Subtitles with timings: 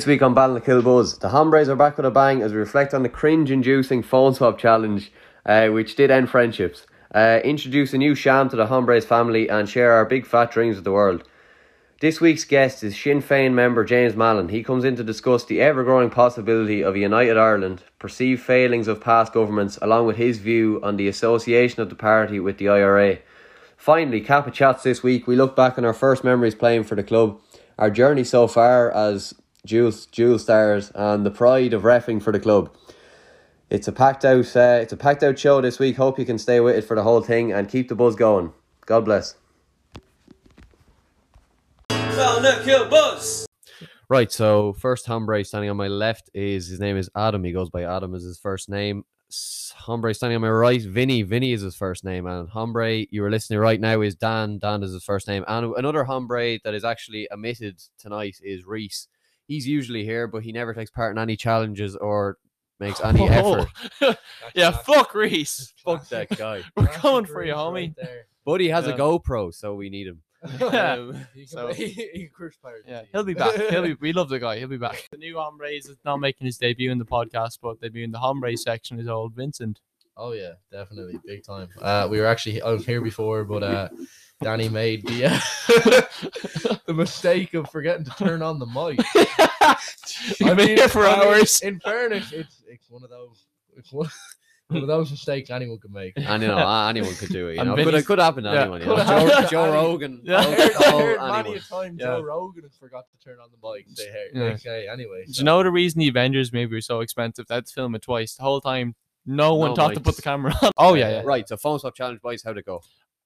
[0.00, 2.54] This week on Battle of Kill Buzz, the Hombres are back with a bang as
[2.54, 5.12] we reflect on the cringe-inducing phone swap challenge,
[5.44, 6.86] uh, which did end friendships.
[7.14, 10.76] Uh, introduce a new sham to the Hombres family and share our big fat dreams
[10.76, 11.28] with the world.
[12.00, 14.48] This week's guest is Sinn Féin member James Mallon.
[14.48, 19.02] He comes in to discuss the ever-growing possibility of a united Ireland, perceived failings of
[19.02, 23.18] past governments, along with his view on the association of the party with the IRA.
[23.76, 25.26] Finally, Kappa Chats this week.
[25.26, 27.38] We look back on our first memories playing for the club,
[27.78, 32.40] our journey so far as Jewel, Jewel Stars, and the pride of refing for the
[32.40, 32.74] club.
[33.68, 34.56] It's a packed out.
[34.56, 35.96] Uh, it's a packed out show this week.
[35.96, 38.52] Hope you can stay with it for the whole thing and keep the buzz going.
[38.86, 39.34] God bless.
[44.08, 47.44] Right, so first hombre standing on my left is his name is Adam.
[47.44, 49.04] He goes by Adam as his first name.
[49.30, 51.22] S- Hombre standing on my right, Vinny.
[51.22, 54.58] Vinny is his first name, and hombre you are listening right now is Dan.
[54.58, 59.06] Dan is his first name, and another hombre that is actually omitted tonight is Reese.
[59.50, 62.38] He's usually here, but he never takes part in any challenges or
[62.78, 63.66] makes any effort.
[64.54, 65.74] yeah, fuck Reese.
[65.84, 66.62] Fuck that guy.
[66.76, 67.96] We're coming for you, homie.
[68.46, 70.22] But he has a GoPro, so we need him.
[70.62, 72.84] Um, so so- he cruise pirate.
[72.86, 73.56] yeah, he'll be back.
[73.70, 73.94] He'll be.
[73.94, 74.58] We love the guy.
[74.58, 75.08] He'll be back.
[75.10, 78.20] The new Hombres is not making his debut in the podcast, but debut in the
[78.20, 79.80] Hombres section is old Vincent.
[80.16, 81.68] Oh yeah, definitely big time.
[81.78, 83.88] Uh, we were actually I was here before, but uh,
[84.42, 88.98] Danny made the uh, the mistake of forgetting to turn on the mic.
[90.42, 91.60] I've been here for hours.
[91.60, 93.44] In fairness, it's it's one of those
[93.76, 94.08] it's one,
[94.68, 96.14] one of those mistakes anyone can make.
[96.16, 97.56] And you know, anyone could do it.
[97.56, 98.80] You know, could, it could happen to yeah, anyone.
[98.80, 99.28] You could know?
[99.28, 100.20] Joe, Joe Rogan.
[100.24, 100.38] Yeah.
[100.38, 101.42] I heard, I all- heard anyone.
[101.44, 102.06] many a time Yeah.
[102.06, 103.86] Joe Rogan forgot to turn on the mic.
[103.94, 104.30] They heard.
[104.32, 104.52] Yeah.
[104.52, 105.24] They say anyway.
[105.26, 107.46] Do you know the reason the Avengers movie was so expensive?
[107.46, 108.36] They had to film it twice.
[108.36, 108.94] The whole time,
[109.26, 110.72] no one No thought to put the camera on.
[110.78, 111.22] Oh yeah, yeah.
[111.26, 112.42] Right, so phone swap challenge, boys.
[112.42, 112.80] How'd it go?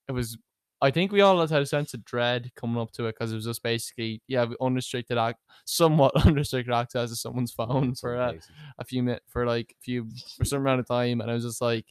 [0.09, 0.37] it was
[0.85, 3.37] I think we all had a sense of dread coming up to it because it
[3.37, 8.33] was just basically yeah we unrestricted ac- somewhat unrestricted access to someone's phone for uh,
[8.79, 11.45] a few minutes for like a few for some amount of time and I was
[11.45, 11.87] just like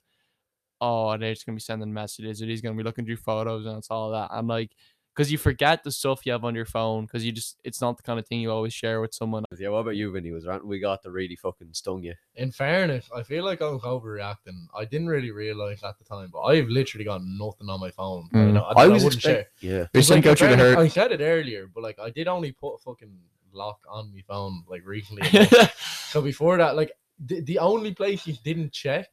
[0.82, 3.78] oh they're just gonna be sending messages or he's gonna be looking through photos and
[3.78, 4.72] it's all that I'm like
[5.16, 7.98] because you forget the stuff you have on your phone because you just it's not
[7.98, 10.32] the kind of thing you always share with someone Yeah, what about you, Vinny?
[10.32, 12.14] Was there anything we got that really fucking stung you?
[12.36, 14.66] In fairness, I feel like I was overreacting.
[14.76, 18.30] I didn't really realize at the time, but I've literally got nothing on my phone.
[18.34, 18.54] I, Mm.
[18.54, 19.48] know, I, I wouldn't share.
[19.62, 19.72] Yeah.
[19.72, 22.10] you're It's saying like, go through the fairness, I said it earlier, but like I
[22.10, 23.16] did only put a fucking
[23.52, 25.28] lock on my phone like recently.
[26.10, 26.92] so before that, like
[27.24, 29.08] the, the only place you didn't check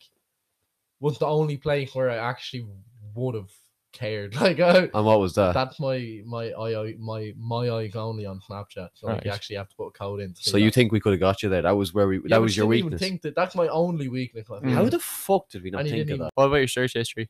[0.99, 2.67] was the only place where I actually
[3.15, 3.51] would have
[3.93, 4.35] cared.
[4.41, 5.53] Like uh, And what was that?
[5.55, 8.91] that's my my I my my eye only on Snapchat.
[8.95, 10.35] So like, you actually have to put a code in.
[10.35, 10.75] to so you that.
[10.75, 11.63] think we could have got you there?
[11.63, 12.17] That was where we.
[12.17, 13.01] Yeah, that was your didn't even weakness.
[13.01, 14.49] Think that that's my only weakness.
[14.51, 14.71] I feel.
[14.71, 16.31] How the fuck did we not And think of even- that?
[16.35, 17.29] what about your search history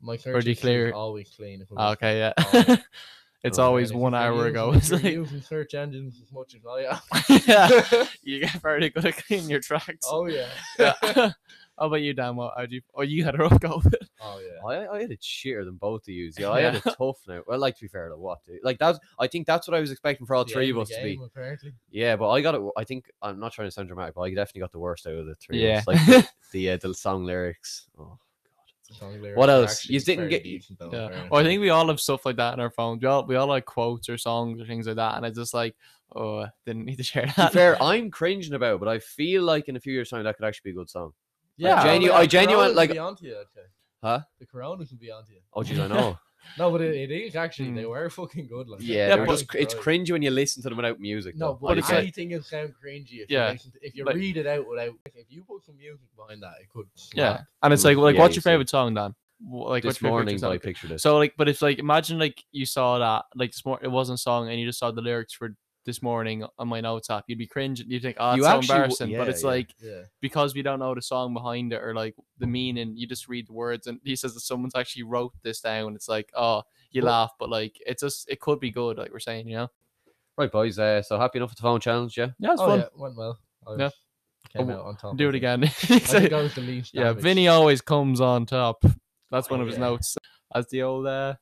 [0.00, 1.62] My do you search history is clear- always clean.
[1.62, 2.76] if it Ah, okay yeah Oh,
[3.44, 6.32] it's Oh, always And one hour using- ago it's you're like using search engines as
[6.32, 7.40] much as I am.
[7.46, 10.48] yeah you get very good at cleaning your tracks Oh yeah.
[10.78, 11.32] Yeah.
[11.78, 12.36] How about you, Dan?
[12.36, 12.54] What?
[12.56, 12.82] How'd you?
[12.94, 14.08] Oh, you had a rough go of it.
[14.20, 14.66] Oh yeah.
[14.68, 16.30] I, I had it shitter than both of you.
[16.38, 16.92] Yeah, I had Yeah.
[16.92, 17.42] it tough now.
[17.46, 18.38] Well, like to be fair, to what?
[18.46, 18.60] dude?
[18.62, 18.98] Like that's.
[19.18, 20.96] I think that's what I was expecting for all The three of of us the
[20.96, 21.20] to be.
[21.24, 21.72] Apparently.
[21.90, 22.62] Yeah, but I got it.
[22.76, 25.14] I think I'm not trying to sound dramatic, but I definitely got the worst out
[25.14, 25.62] of the three.
[25.62, 25.78] Yeah.
[25.78, 25.86] of us.
[25.88, 27.86] like the the, uh, the song lyrics.
[27.98, 28.18] Oh,
[28.88, 29.88] The song lyrics What else?
[29.88, 31.26] You didn't get- decent, though, Yeah.
[31.30, 33.00] Well, I think we all have stuff like that in our phones.
[33.02, 35.54] We all we all like quotes or songs or things like that, and it's just
[35.54, 35.74] like,
[36.14, 37.52] oh, I didn't need to share to that.
[37.54, 40.36] fair, I'm cringing about, it, but I feel like in a few years' time that
[40.36, 41.12] could actually be a good song.
[41.56, 43.66] Yeah, genu- I the genuine- Coronas will like- be onto you, okay.
[44.02, 44.20] Huh?
[44.40, 45.40] The Coronas will be onto you.
[45.52, 46.18] Oh, jeez, I know.
[46.58, 47.70] No, but it, it is actually.
[47.70, 47.90] They Mm.
[47.90, 48.68] were fucking good.
[48.68, 51.36] Like yeah, Yeah, they're but- just, it's cringy when you listen to them without music.
[51.36, 51.58] No, though.
[51.62, 53.46] but I it's get- like- anything will sound cringy if Yeah.
[53.48, 54.92] you listen to, if you Like- read it out without.
[55.14, 56.86] If you put some music behind that, it could.
[57.14, 57.46] Yeah, slap.
[57.62, 58.50] and it's like, like, Yeah, what's you your see.
[58.50, 59.14] favorite song, Dan?
[59.38, 60.50] Wh- Like, this what's your favorite morning, song?
[60.50, 61.02] but I pictured this.
[61.02, 64.18] So like, but if like imagine like you saw that like this morning, it wasn't
[64.18, 67.24] a song, and you just saw the lyrics for this morning on my notes app,
[67.26, 67.84] you'd be cringing.
[67.88, 69.16] You'd think, oh, You it's so actually w- embarrassing.
[69.18, 69.48] but it's yeah.
[69.48, 70.02] like Yeah.
[70.20, 73.48] because we don't know the song behind it or like the meaning, you just read
[73.48, 75.94] the words, and he says that someone's actually wrote this down.
[75.94, 79.12] It's like, oh, you Well- laugh, but like it's just it could be good, like
[79.12, 79.68] we're saying, you know.
[80.38, 80.78] right, boys.
[80.78, 82.28] Uh, so happy enough with the phone challenge, yeah.
[82.38, 82.78] Yeah, it's Oh fun.
[82.80, 83.38] yeah, went well.
[83.66, 83.90] I Yeah.
[84.56, 85.16] Came Oh, out on top.
[85.16, 85.64] Do it again.
[85.64, 86.92] I think I was the least.
[86.94, 87.22] yeah, damaged.
[87.22, 88.84] Vinny always comes on top.
[89.30, 89.84] That's one Oh, of his yeah.
[89.84, 90.16] notes,
[90.54, 91.34] as the old uh,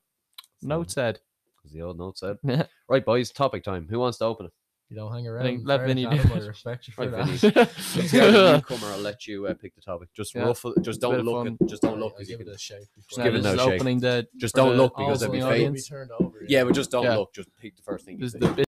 [0.63, 1.19] note said.
[1.65, 2.39] As the old note said.
[2.89, 3.31] Right, boys.
[3.31, 3.87] Topic time.
[3.91, 4.53] Who wants to open it?
[4.89, 5.45] You don't hang around.
[5.45, 7.27] think in let fairness, Vinny do Adam, I respect you for Right, that.
[7.29, 7.67] Vinny.
[7.79, 10.09] Since you're newcomer, I'll let you uh, pick the topic.
[10.13, 10.43] Just Yeah.
[10.43, 10.75] ruffle.
[10.83, 11.47] Just don't look.
[11.47, 11.59] fun.
[11.61, 12.13] At, just don't look.
[12.15, 13.75] I'll 'cause you give it can- a shake Just Yeah, give it this no shake.
[13.81, 16.39] opening the Just don't look because Also, there'll be it'll turned over.
[16.49, 17.17] Yeah, but just don't Yeah.
[17.19, 17.33] look.
[17.33, 18.19] Just pick the first thing.
[18.19, 18.39] You see.
[18.39, 18.67] is the bit.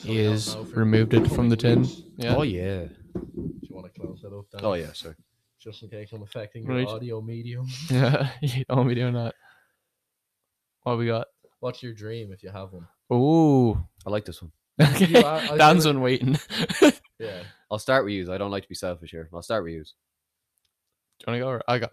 [0.00, 1.84] He we don't is removed it from the tin.
[1.84, 2.02] coming weeks.
[2.16, 2.36] Yeah.
[2.36, 2.84] Oh yeah.
[2.84, 2.90] Do
[3.62, 4.46] you want to close that up?
[4.50, 4.60] Dan?
[4.64, 4.92] Oh yeah.
[4.94, 5.14] Sorry.
[5.58, 6.86] Just in case I'm affecting your Right.
[6.88, 7.66] audio medium.
[7.90, 9.34] Yeah, you don't be.
[10.84, 11.26] What we got?
[11.60, 12.86] What's your dream if you have one?
[13.12, 13.74] Ooh,
[14.06, 14.52] I like this one.
[14.80, 15.06] Okay.
[15.06, 16.38] You are- I Dan's feel on waiting.
[17.18, 17.42] Yeah.
[17.70, 18.32] I'll start with you.
[18.32, 19.28] I don't like to be selfish here.
[19.34, 19.84] I'll start with you.
[19.84, 19.90] Do
[21.20, 21.48] you want to go?
[21.50, 21.92] Or I got.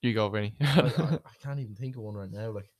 [0.00, 0.54] You go, Vinny.
[0.60, 2.52] I, I, I can't even think of one right now.
[2.52, 2.70] Like,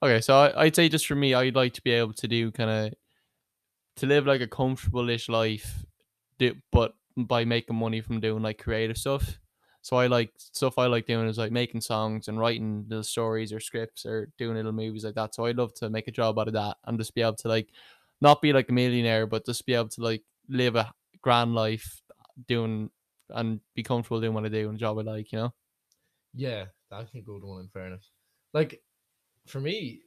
[0.00, 2.52] okay, so I, I'd say just for me, I'd like to be able to do
[2.52, 2.94] kind of
[3.96, 5.84] to live like a comfortable-ish life,
[6.38, 9.40] do, but by making money from doing like creative stuff.
[9.84, 13.52] So I like stuff I like doing is like making songs and writing little stories
[13.52, 15.34] or scripts or doing little movies like that.
[15.34, 17.48] So I'd love to make a job out of that and just be able to
[17.48, 17.68] like
[18.22, 20.90] not be like a millionaire, but just be able to like live a
[21.20, 22.00] grand life
[22.48, 22.88] doing
[23.28, 25.54] and be comfortable doing what I do and a job I like, you know?
[26.34, 27.60] yeah, that's a good one.
[27.60, 28.10] In fairness,
[28.54, 28.80] like
[29.46, 30.00] for me,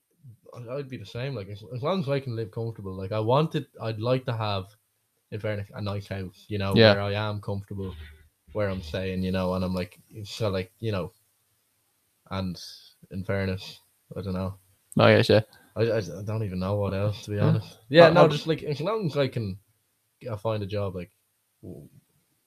[0.55, 1.35] I- I'd be the same.
[1.35, 4.33] Like as, as long as I can live comfortable, like I wanted, I'd like to
[4.35, 4.65] have,
[5.31, 6.45] in fairness, a nice house.
[6.47, 6.93] You know, Yeah.
[6.93, 7.93] where I am comfortable,
[8.57, 11.11] where I'm saying, You know, and I'm like, so like you know,
[12.31, 12.59] and
[13.11, 13.79] in fairness,
[14.17, 14.55] I don't know.
[14.97, 15.41] Oh yeah, yeah.
[15.75, 17.43] I, I, I don't even know what else to be hmm.
[17.43, 17.77] honest.
[17.87, 19.59] Yeah, How- no, how- just like as long as I can,
[20.29, 21.11] I find a job like,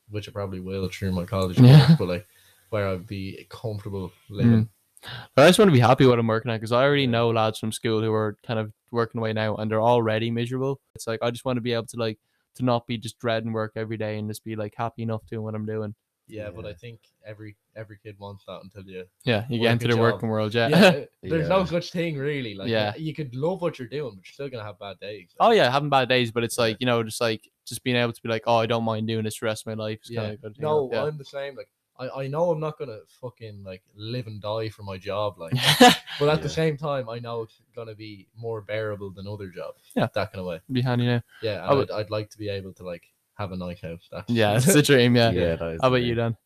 [0.08, 1.86] which I probably will through my college, Yeah.
[1.86, 2.26] course, but like
[2.70, 4.68] where I'd be comfortable living.
[5.02, 5.08] Hmm.
[5.36, 7.30] But I just want to be happy what I'm working at because I already know
[7.30, 10.80] lads from school who are kind of working away now and they're already miserable.
[10.96, 12.18] It's like I just want to be able to like
[12.56, 15.42] to not be just dreading work every day and just be like happy enough doing
[15.44, 15.94] what I'm doing.
[16.26, 19.04] Yeah, but I think every every kid wants that until you.
[19.24, 20.00] Yeah, you get into the job.
[20.00, 20.68] working world, yeah.
[20.68, 21.64] Yeah, there's no Yeah.
[21.64, 22.54] such thing really.
[22.54, 22.92] Like, Yeah.
[22.94, 25.34] yeah, you could love what you're doing, but you're still gonna have bad days.
[25.40, 28.12] oh yeah, having bad days, but it's like you know, just like just being able
[28.12, 30.00] to be like, oh, I don't mind doing this for the rest of my life.
[30.04, 30.20] Is Yeah.
[30.22, 30.56] kind of good.
[30.60, 31.06] No, know?
[31.06, 31.56] I'm the same.
[31.56, 31.68] Like,
[32.00, 35.38] I I know I'm not gonna fucking like live and die for my job.
[35.38, 35.52] Like,
[36.18, 36.42] but at Yeah.
[36.42, 39.82] the same time, I know it's gonna be more bearable than other jobs.
[39.94, 40.08] Yeah.
[40.14, 40.60] that kind of way.
[40.72, 41.22] be handy now.
[41.42, 43.04] Yeah, I and would- I'd, I'd like to be able to like
[43.34, 44.08] have a nice house.
[44.10, 45.14] That's, Yeah, it's a dream.
[45.16, 45.30] Yeah.
[45.30, 46.14] Yeah, that is How the about you.
[46.14, 46.36] Dan?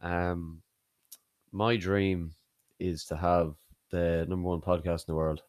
[0.00, 0.62] Um,
[1.52, 2.32] my dream
[2.78, 3.54] is to have
[3.90, 5.42] the number one podcast in the world.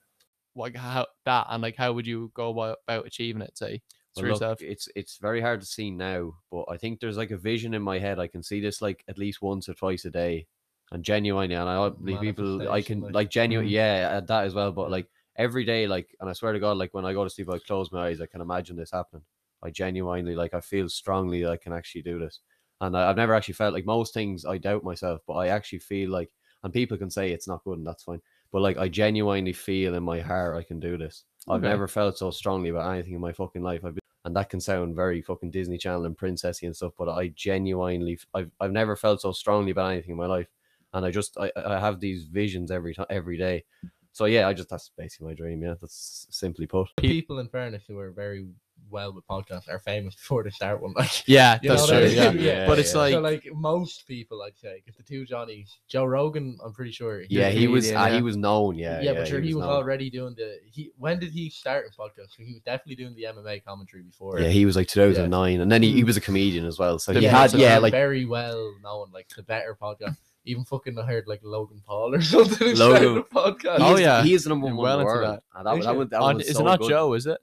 [0.55, 3.57] Like how that and like how would you go about, about achieving it?
[3.57, 3.81] Say
[4.19, 4.61] for Well, look, yourself.
[4.61, 7.81] it's it's very hard to see now, but I think there's like a vision in
[7.81, 8.19] my head.
[8.19, 10.47] I can see this like at least once or twice a day,
[10.91, 12.69] and genuinely, and I believe people.
[12.71, 13.71] I can like- like genuine, Mm.
[13.71, 14.71] yeah, uh, that as well.
[14.71, 17.29] But like every day, like, and I swear to God, like when I go to
[17.29, 19.23] sleep, I close my eyes, I can imagine this happening.
[19.63, 22.39] I genuinely like, I feel strongly that I can actually do this,
[22.81, 24.45] and I, I've never actually felt like most things.
[24.45, 26.31] I doubt myself, but I actually feel like,
[26.63, 28.21] and people can say it's not good, and that's fine.
[28.51, 31.25] But like, I genuinely feel in my heart I can do this.
[31.49, 31.69] I've Okay.
[31.69, 33.83] never felt so strongly about anything in my fucking life.
[33.85, 37.07] I've been, and that can sound very fucking Disney Channel and princessy and stuff, but
[37.07, 40.49] I genuinely, I've, I've never felt so strongly about anything in my life,
[40.93, 43.63] and I just, I, I have these visions every time, every day.
[44.11, 45.61] So yeah, I just that's basically my dream.
[45.61, 46.89] Yeah, that's simply put.
[46.97, 48.47] people in fairness who are very
[48.89, 50.93] well with podcasts are famous before they start one.
[50.95, 51.97] Like, yeah, that's true.
[51.97, 52.31] I Yeah.
[52.31, 52.43] mean?
[52.43, 52.99] Yeah, but it's yeah.
[52.99, 56.91] like so like most people, I'd say, if the two Johnnies, Joe Rogan, I'm pretty
[56.91, 57.21] sure.
[57.21, 58.75] he- Yeah, he was, uh, he was known.
[58.75, 59.73] Yeah, Yeah, but sure, he was, known.
[59.73, 60.57] already doing the.
[60.71, 62.35] He when did he start in podcast?
[62.37, 64.39] He was definitely doing the MMA commentary before.
[64.39, 66.07] Yeah, he was like 2009, and then he, he Mm.
[66.07, 66.99] was a comedian as well.
[66.99, 70.17] So The he yeah, had, so yeah, like very well known, like the better podcast.
[70.45, 72.73] Even fucking I heard like Logan Paul or something.
[72.77, 73.79] Logan- podcast.
[73.81, 74.23] Oh, yeah.
[74.23, 75.43] he is the number one well in into that.
[75.53, 75.97] And that, Is that, it?
[75.97, 76.89] one, that On- one is so it not good.
[76.89, 77.13] Joe?
[77.15, 77.37] Is it?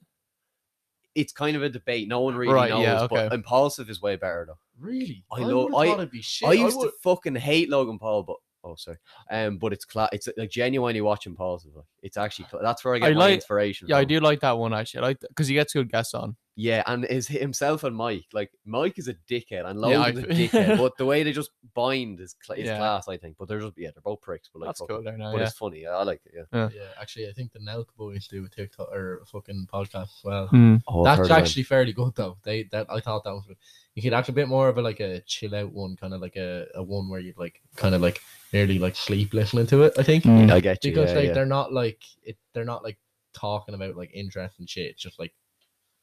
[1.15, 2.09] It's kind of a debate.
[2.09, 2.83] No one really Right, knows.
[2.83, 3.35] yeah, But okay.
[3.35, 4.59] Impulsive is way better though.
[4.79, 5.25] really?
[5.31, 6.49] I lo- would've I- thought it'd be shit.
[6.49, 8.97] I used would- to fucking hate Logan Paul, but oh sorry,
[9.31, 11.67] um, but it's cla- it's like genuinely watching Paul's.
[11.73, 13.89] Like, it's actually cla- that's where I get I my like- inspiration.
[13.89, 14.09] Yeah, I from.
[14.09, 15.01] do like that one actually.
[15.01, 16.37] I like because he gets good guests on.
[16.57, 18.27] Yeah, and is himself and Mike.
[18.33, 20.79] Like Mike is a dickhead, and Yeah, I- Logan's a dickhead.
[20.79, 22.79] But the way they just bind is, cl- is Yeah.
[22.79, 23.37] class, I think.
[23.39, 24.51] But they're just yeah, they're both pricks.
[24.53, 25.33] But like, That's fucking- cool there now.
[25.33, 25.47] But Yeah.
[25.47, 25.85] it's funny.
[25.87, 26.47] I like it.
[26.53, 26.69] Yeah.
[26.73, 30.21] Yeah, actually, I think the Nelk boys do a TikTok or a fucking podcast as
[30.23, 30.47] well.
[30.47, 30.77] Hmm.
[30.87, 31.39] Oh, That's heard of them.
[31.39, 32.37] actually fairly good though.
[32.45, 33.57] They that I thought that was good.
[33.97, 36.21] You could act a bit more of a like a chill out one, kind of
[36.21, 38.21] like a, a one where you'd like kind of like
[38.53, 39.95] nearly like sleep listening to it.
[39.99, 40.53] I think Mm.
[40.53, 40.93] I get you.
[40.93, 41.33] because yeah, like yeah.
[41.33, 42.37] they're not like it.
[42.53, 42.99] They're not like
[43.33, 44.87] talking about like interesting shit.
[44.93, 45.35] It's just like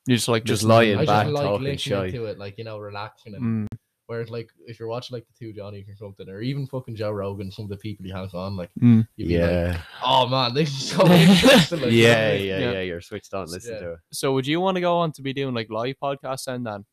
[0.08, 0.98] You just like Just listening.
[0.98, 2.12] lying I back just like talking listening shy.
[2.12, 3.36] to it, like you know, relaxing.
[3.36, 3.78] And Mm,
[4.08, 7.12] whereas like if you're watching like the two Johnnies or something, or even fucking Joe
[7.12, 9.08] Rogan, some of the people he has on, like mm.
[9.16, 9.82] you'd be like, yeah.
[10.04, 11.82] oh man, this is so interesting.
[11.82, 12.72] Like, you know what I yeah, yeah, Yeah.
[12.72, 13.48] yeah, You're switched on.
[13.48, 13.80] Listen Yeah.
[13.82, 14.00] to it.
[14.12, 16.74] So would you want to go on to be doing like live podcasts and then
[16.74, 16.86] Dan?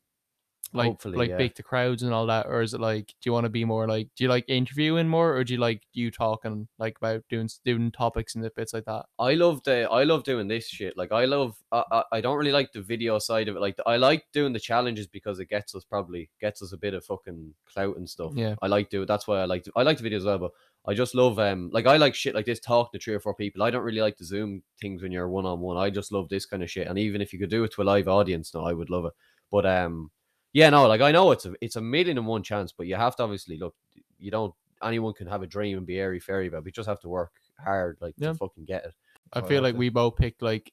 [0.71, 1.37] Like Hopefully, like yeah.
[1.37, 3.65] big to crowds and all that, or is it like do you want to be
[3.65, 7.23] more like do you like interviewing more, or do you like you talking like about
[7.27, 9.05] doing doing topics and the bits like that?
[9.17, 10.95] I love the I love doing this shit.
[10.95, 13.61] Like I love I, I, I don't really like the video side of it.
[13.61, 16.93] Like I like doing the challenges because it gets us probably gets us a bit
[16.93, 18.33] of fucking clout and stuff.
[18.35, 18.53] Yeah.
[18.61, 20.51] I like do that's why I like to, I like the videos as well, but
[20.85, 23.33] I just love um like I like shit like this talk to three or four
[23.33, 23.63] people.
[23.63, 25.77] I don't really like the Zoom things when you're one on one.
[25.77, 26.87] I just love this kind of shit.
[26.87, 29.05] And even if you could do it to a live audience, no, I would love
[29.05, 29.13] it.
[29.51, 30.11] But um
[30.53, 32.95] yeah, no, like I know it's a it's a million and one chance, but you
[32.95, 33.75] have to obviously look
[34.17, 34.53] you don't
[34.83, 36.63] anyone can have a dream and be airy fairy about it.
[36.63, 37.31] but you just have to work
[37.63, 38.29] hard like Yeah.
[38.29, 38.93] to fucking get it.
[39.33, 40.71] I feel like like we both picked like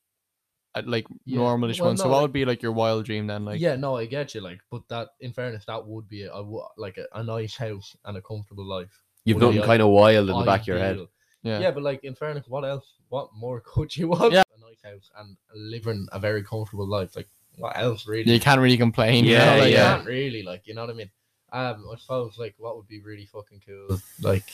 [0.74, 1.96] uh, like Yeah, normalish well, one.
[1.96, 3.44] So no, what like- would be like your wild dream then?
[3.44, 4.40] Like yeah, no, I get you.
[4.42, 6.42] Like, but that, in fairness, that would be a, a
[6.76, 9.02] like a, a nice house and a comfortable life.
[9.24, 10.98] You've would be nothing kind of wild in the back of your head.
[11.42, 11.60] yeah.
[11.60, 11.70] Yeah.
[11.70, 12.94] but like in fairness, what else?
[13.08, 14.32] What more could you want?
[14.34, 14.42] Yeah.
[14.56, 17.16] A nice house and living a very comfortable life.
[17.16, 17.28] Like,
[17.58, 18.32] what else really?
[18.32, 19.24] you can't really complain.
[19.24, 19.96] you Yeah, know, like, you yeah.
[19.96, 21.10] can't really like you know what I mean.
[21.52, 24.48] Um, I suppose like what would be really fucking cool, like,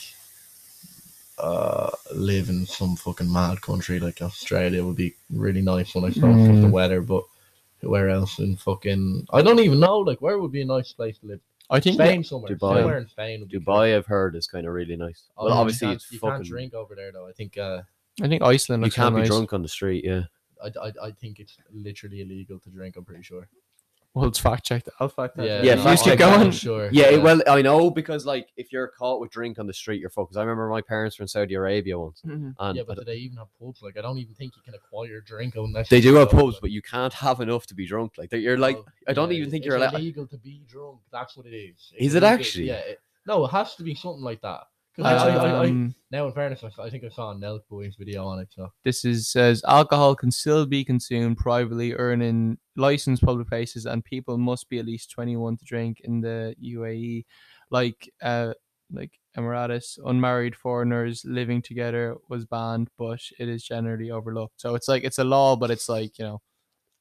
[1.39, 6.11] uh, live in some fucking mad country like Australia would be really nice when I
[6.11, 6.71] suppose for the Mm.
[6.71, 7.23] weather, but
[7.81, 11.17] where else in fucking I don't even know like where would be a nice place
[11.19, 11.39] to live.
[11.69, 12.75] I think Spain somewhere, Dubai.
[12.77, 13.39] somewhere in Spain.
[13.39, 13.73] Would be cool.
[13.75, 15.23] Dubai, I've heard, is kind of really nice.
[15.37, 16.35] Oh, well, obviously, can't- it's you fucking.
[16.37, 17.27] can't drink over there though.
[17.27, 17.81] I think uh,
[18.21, 18.81] I think Iceland.
[18.81, 19.35] You looks can't real be nice.
[19.35, 20.05] drunk on the street.
[20.05, 20.23] Yeah.
[20.63, 22.95] I, I, I think it's literally illegal to drink.
[22.97, 23.47] I'm pretty sure.
[24.15, 24.89] Well, it's fact checked.
[24.99, 25.45] I'll fact check.
[25.47, 26.43] Yeah, Yeah, no, fact I'm check going.
[26.45, 26.87] not Sure.
[26.91, 29.99] Yeah, it- well, I know because like if you're caught with drink on the street,
[29.99, 30.29] you're fucked.
[30.29, 32.53] 'Cause I remember my parents were in Saudi Arabia once, Mhm.
[32.59, 33.81] and yeah, but d- do they even have pubs?
[33.81, 36.53] Like, I don't even think you can acquire drink unless they do have go, pubs,
[36.53, 38.13] like- but you can't have enough to be drunk.
[38.19, 39.95] Like you're like, Oh, I don't yeah, even think it's you're allowed.
[39.95, 40.99] illegal to be drunk.
[41.11, 41.91] That's what it is.
[41.95, 42.67] It's Is it illegal- actually?
[42.67, 42.75] Yeah.
[42.91, 44.67] It, no, it has to be something like that.
[44.95, 45.67] 'Cause I, I, I, I,
[46.11, 48.49] now, in fairness, I, I think I saw a Nelk Boys video on it.
[48.51, 53.85] So This is says alcohol can still be consumed privately or in licensed public places,
[53.85, 57.25] and people must be at least twenty one to drink in the UAE.
[57.71, 58.53] Like uh,
[58.91, 64.61] like Emirates, unmarried foreigners living together was banned, but it is generally overlooked.
[64.61, 66.41] So it's like it's a law, but it's like you know,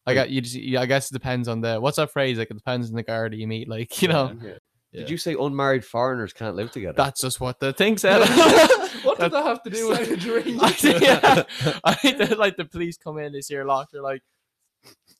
[0.06, 0.40] I got you.
[0.40, 2.38] Just, I guess it depends on the what's that phrase?
[2.38, 3.68] Like it depends on the guard you meet.
[3.68, 4.56] Like you know, Yeah.
[4.92, 6.94] Did you say unmarried foreigners can't live together?
[6.96, 8.18] that's just what the thing said.
[9.02, 10.62] what does that have to do with the drink?
[10.62, 11.44] I think, yeah,
[11.84, 14.22] I think that like the police come in, they see her locked, they're like,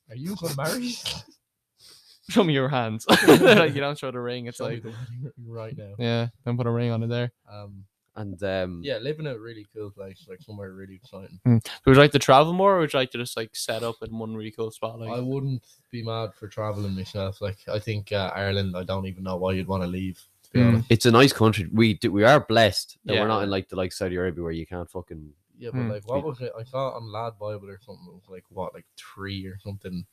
[0.09, 0.95] Are you unmarried?
[2.29, 3.05] show me your hands.
[3.09, 4.45] Like, you don't show the ring.
[4.47, 5.93] It's Show me like, the ring right now.
[5.99, 7.31] yeah, don't put a ring on it there.
[7.51, 11.39] Um, and um, yeah, living in a really cool place, like somewhere really exciting.
[11.45, 13.83] So would you like to travel more, or would you like to just like set
[13.83, 14.99] up in one really cool spot?
[14.99, 17.41] Like, I wouldn't be mad for traveling myself.
[17.41, 20.21] Like I think uh, Ireland, I don't even know why you'd want to leave.
[20.51, 20.85] To Mm.
[20.89, 21.67] it's a nice country.
[21.71, 23.21] We do, we are blessed that Yeah.
[23.21, 25.33] we're not in like the like Saudi Arabia where you can't fucking.
[25.57, 25.89] Yeah, but Hmm.
[25.89, 26.51] like, what was it?
[26.57, 28.05] I saw on Lad Bible or something.
[28.07, 30.05] It was like what, like three or something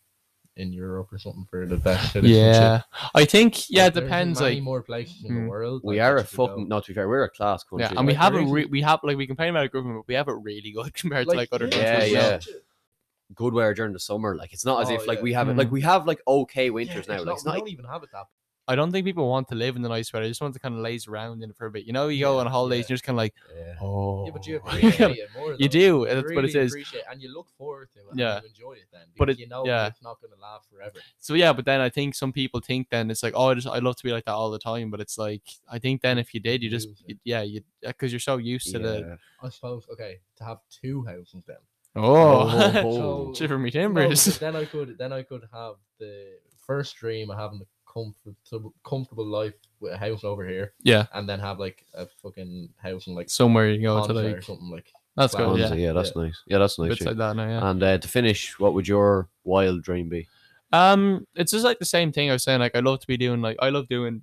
[0.57, 2.13] in Europe or something for the best.
[2.13, 2.37] citizenship.
[2.37, 2.83] yeah,
[3.15, 4.41] I think yeah, Like, it depends.
[4.41, 5.47] Many Like, more places in the hmm.
[5.49, 5.81] world.
[5.85, 6.47] We like, are a you could go.
[6.49, 6.69] fucking.
[6.69, 7.87] Not to be fair, we're a class country.
[7.91, 9.69] yeah, and we have there a re- isn't- we have like we complain about a
[9.69, 12.13] government, but we have it really good compared to like other yeah, countries.
[12.13, 12.23] yeah.
[12.39, 14.35] such a- good weather during the summer.
[14.37, 15.23] Like it's not as Oh, if like yeah.
[15.23, 15.57] we have it.
[15.57, 15.75] Like hmm.
[15.75, 17.17] we have like okay Yeah, winters it's now.
[17.19, 17.59] not- Like it's we not.
[17.61, 18.27] don't even have it that.
[18.71, 20.27] I don't think people want to live in the nice weather.
[20.27, 21.85] I just want to kind of laze around in it for a bit.
[21.87, 22.83] You know, you go Yeah, on holidays, yeah.
[22.85, 23.75] and you're just kind of like, Yeah.
[23.87, 25.53] oh, Yeah, but you appreciate it more.
[25.53, 25.67] You though.
[25.69, 26.95] do, that's what it really is.
[27.11, 28.07] And you look forward to it.
[28.11, 28.41] And Yeah.
[28.43, 29.03] you enjoy it then.
[29.19, 29.87] But because it- you know yeah.
[29.89, 30.99] it's not going to last forever.
[31.19, 33.67] So yeah, but then I think some people think then it's like, oh, I just
[33.67, 34.91] I love to be like that all the time.
[34.91, 38.13] But it's like I think then if you did, you just you, yeah, you because
[38.13, 39.87] you're so used to the I suppose.
[39.93, 41.57] Okay, to have two houses then.
[41.97, 43.35] oh, Oh.
[43.35, 44.25] shiver me timbers.
[44.27, 46.35] but then I could then I could have the
[46.67, 51.29] first dream of having a comfortable comfortable life with a house over here, yeah, and
[51.29, 54.43] then have like a fucking house in like somewhere you go to Ponza or like
[54.43, 54.93] something like.
[55.17, 55.59] that's good.
[55.59, 56.43] Yeah, yeah, that's nice.
[56.47, 56.91] Yeah, that's nice.
[56.91, 57.09] bits yeah.
[57.09, 57.49] like that now.
[57.49, 57.71] Yeah.
[57.71, 60.29] And uh, to finish, what would your wild dream be?
[60.73, 62.61] Um, it's just like the same thing I was saying.
[62.61, 64.23] Like I love to be doing like I love doing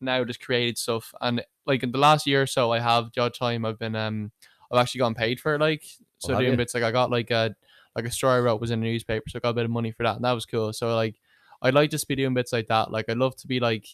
[0.00, 3.22] now just created stuff, and like in the last year or so, I have the
[3.22, 4.30] odd time I've been um
[4.70, 5.60] I've actually gotten paid for it.
[5.60, 5.84] Like
[6.18, 6.56] so have doing you?
[6.56, 7.54] bits like I got like a
[7.96, 9.70] like a story I wrote was in a newspaper, so I got a bit of
[9.70, 10.72] money for that, and that was cool.
[10.72, 11.16] So like
[11.62, 12.90] I'd like just be doing bits like that.
[12.90, 13.86] Like I'd love to be like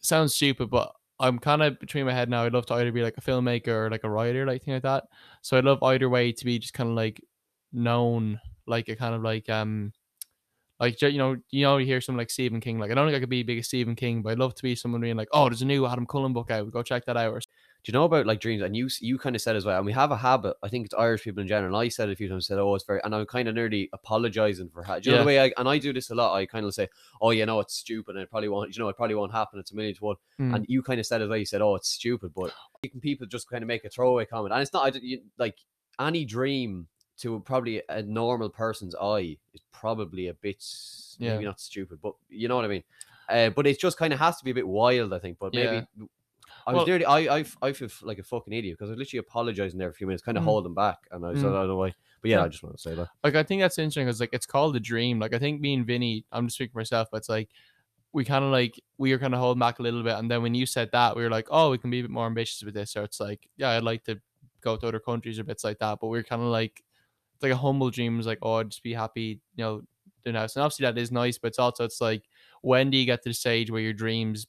[0.00, 2.44] sounds stupid, but I'm kind of between my head now.
[2.44, 4.82] I'd love to either be like a filmmaker or like a writer, like thing like
[4.82, 5.04] that.
[5.42, 7.22] So I'd love either way to be just kind of like
[7.72, 9.92] known, like a kind of like um
[10.80, 12.78] like you know, you know, you hear someone like Stephen King.
[12.78, 14.62] Like I don't think I could be big as Stephen King, but I'd love to
[14.62, 16.70] be someone being like, oh, there's a new Adam Cullen book out.
[16.72, 17.44] Go check that out.
[17.84, 18.62] Do you know about like dreams?
[18.62, 20.56] And you you kind of said as well, and we have a habit.
[20.62, 21.76] I think it's Irish people in general.
[21.76, 22.46] And I said it a few times.
[22.46, 24.82] Said, "Oh, it's very," and I'm kind of nearly apologizing for.
[24.82, 26.34] Ha- do you know the way I and I do this a lot.
[26.34, 26.88] I kind of say,
[27.20, 28.74] "Oh, you know, it's stupid, and it probably won't.
[28.74, 29.58] You know, it probably won't happen.
[29.60, 30.54] It's a million to one." Mm.
[30.54, 31.36] And you kind of said as well.
[31.36, 32.54] You said, "Oh, it's stupid," but
[32.90, 35.58] can people just kind of make a throwaway comment, and it's not I you, like
[36.00, 36.88] any dream
[37.18, 40.64] to probably a normal person's eye is probably a bit
[41.20, 41.48] maybe Yeah.
[41.50, 42.82] not stupid, but you know what I mean.
[43.28, 45.38] Uh, but it just kind of has to be a bit wild, I think.
[45.38, 45.86] But maybe
[46.66, 48.98] I was Well- nearly, I, I, I feel like a fucking idiot because I was
[48.98, 50.46] literally apologizing there for a few minutes, kind of Mm.
[50.46, 51.58] holding back, and I, was, like, I Mm.
[51.60, 51.94] don't know why.
[52.22, 52.44] But yeah, Yeah.
[52.44, 53.08] I just want to say that.
[53.22, 55.18] like I think that's interesting because like it's called a dream.
[55.18, 57.50] Like I think me and Vinny, I'm just speaking for myself, but it's like
[58.12, 60.40] we kind of like we were kind of holding back a little bit, and then
[60.42, 62.62] when you said that, we were like, oh, we can be a bit more ambitious
[62.62, 62.92] with this.
[62.92, 64.20] So it's like, yeah, I'd like to
[64.62, 66.82] go to other countries or bits like that, but we are kind of like
[67.34, 68.18] it's like a humble dream.
[68.18, 69.82] Is like, oh, I'd just be happy, you know,
[70.24, 70.56] doing house.
[70.56, 72.22] And obviously that is nice, but it's also it's like
[72.62, 74.46] when do you get to the stage where your dreams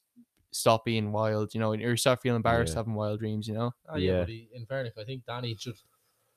[0.52, 2.78] stop being wild, you know, and you start feeling embarrassed Yeah.
[2.80, 3.72] having wild dreams, you know?
[3.88, 4.12] Oh, yeah.
[4.12, 4.18] Yeah.
[4.20, 5.84] But he, in fairness, I think Danny just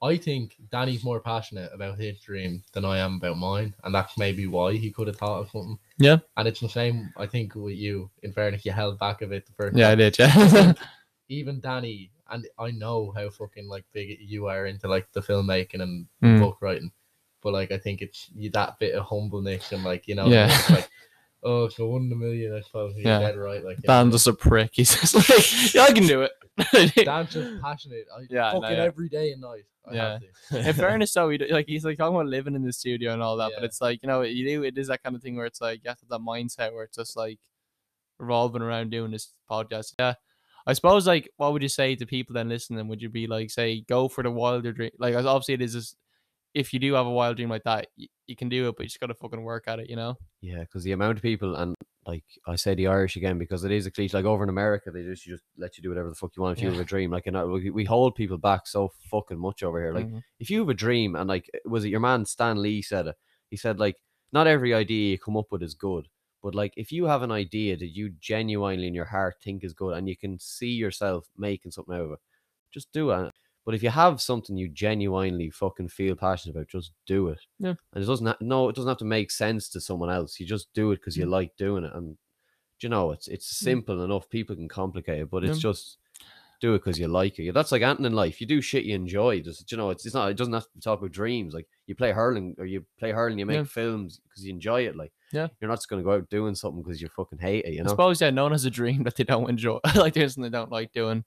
[0.02, 4.18] I think Danny's more passionate about his dream than I am about mine, and that's
[4.18, 5.78] maybe why he could have thought of something.
[5.98, 6.20] Yeah.
[6.38, 8.10] And it's the same, I think, with you.
[8.24, 9.76] In fairness, you held back a bit the first.
[9.78, 10.18] Yeah, I did.
[10.18, 10.72] Yeah.
[11.28, 15.82] Even Danny, and I know how fucking like big you are into like the filmmaking
[15.82, 16.40] and Mm.
[16.40, 16.92] book writing,
[17.42, 20.48] but like I think it's that bit of humbleness and like you know, Yeah.
[20.70, 20.90] like
[21.44, 22.94] oh, so one in a million, I suppose.
[22.96, 23.20] You're Yeah.
[23.20, 23.64] dead right.
[23.64, 24.72] Like you know, Dan's just a prick.
[24.74, 26.32] He's just like, yeah, I can do it.
[27.06, 28.06] Dan's just passionate.
[28.16, 28.84] I, Yeah, no, fucking yeah.
[28.84, 29.64] every day and night.
[29.90, 30.12] I Yeah.
[30.12, 30.22] have
[30.64, 30.68] to.
[30.70, 33.24] in fairness, though, he, d- like he's like talking about living in the studio and
[33.24, 33.66] all that, but Yeah.
[33.66, 35.82] it's like you know, you do it is that kind of thing where it's like
[35.84, 37.40] you have to have that mindset where it's just like
[38.20, 39.94] revolving around doing this podcast.
[39.98, 40.16] Yeah,
[40.68, 42.88] I suppose like what would you say to people then listening?
[42.90, 44.92] Would you be like say go for the wilder dream?
[45.00, 45.96] Like as obviously it is just
[46.54, 48.84] if you do have a wild dream like that, you, you can do it, but
[48.84, 50.16] you just gotta fucking work at it, you know?
[50.42, 51.76] Yeah, because the amount of people and
[52.08, 54.18] like I say the Irish again because it is a cliche.
[54.18, 56.42] Like over in America, they just you just let you do whatever the fuck you
[56.42, 56.76] want if you Yeah.
[56.78, 57.12] have a dream.
[57.12, 59.94] Like you know, we, we hold people back so fucking much over here.
[59.94, 60.24] Like Mhm.
[60.40, 63.16] if you have a dream and like was it your man Stan Lee said it?
[63.50, 63.98] He said like
[64.32, 66.08] not every idea you come up with is good,
[66.42, 69.74] but like if you have an idea that you genuinely in your heart think is
[69.74, 72.20] good and you can see yourself making something out of it,
[72.72, 73.32] just do it.
[73.70, 77.38] But if you have something you genuinely fucking feel passionate about, just do it.
[77.60, 77.76] Yeah.
[77.94, 80.40] And it doesn't ha- no, it doesn't have to make sense to someone else.
[80.40, 81.94] You just do it because you like doing it.
[81.94, 82.18] And
[82.82, 84.28] you know, it's it's simple enough.
[84.28, 85.70] People can complicate it, but it's Yeah.
[85.70, 85.98] just
[86.62, 87.54] do it because you like it.
[87.54, 88.42] That's like anything in life.
[88.42, 89.42] You do shit you enjoy.
[89.42, 90.32] Just you know, it's it's not.
[90.32, 91.54] It doesn't have to talk about dreams.
[91.54, 93.64] Like you play hurling or you play hurling, you make Yeah.
[93.66, 94.96] films because you enjoy it.
[94.96, 95.50] Like Yeah.
[95.62, 97.74] you're not just gonna go out doing something because you fucking hate it.
[97.76, 100.34] You I suppose yeah, no one has a dream that they don't enjoy, like there's
[100.34, 101.24] something they don't like doing,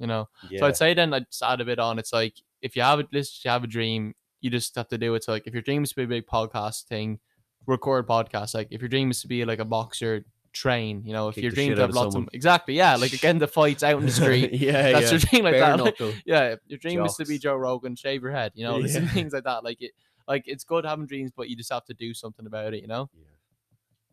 [0.00, 0.28] you know.
[0.58, 1.98] So I'd say then I'd just add a bit on.
[2.00, 4.98] It's like if you have a list, you have a dream, you just have to
[4.98, 5.22] do it.
[5.24, 7.20] So like if your dream is to be a big podcast thing,
[7.66, 8.54] record podcasts.
[8.54, 11.02] Like if your dream is to be like a boxer, train.
[11.04, 12.28] You know, if Kick your the dream to have of lots of someone.
[12.32, 14.52] exactly, yeah, like again the fights out in the street.
[14.52, 15.10] yeah, That's yeah.
[15.12, 16.00] your dream like Bare that.
[16.00, 18.52] like- yeah, if your dream is to be Joe Rogan, shave your head.
[18.54, 19.06] You know, Yeah.
[19.08, 19.62] things like that.
[19.62, 19.92] Like it,
[20.26, 22.80] like it's good having dreams, but you just have to do something about it.
[22.82, 23.08] You know.
[23.16, 23.26] Yeah.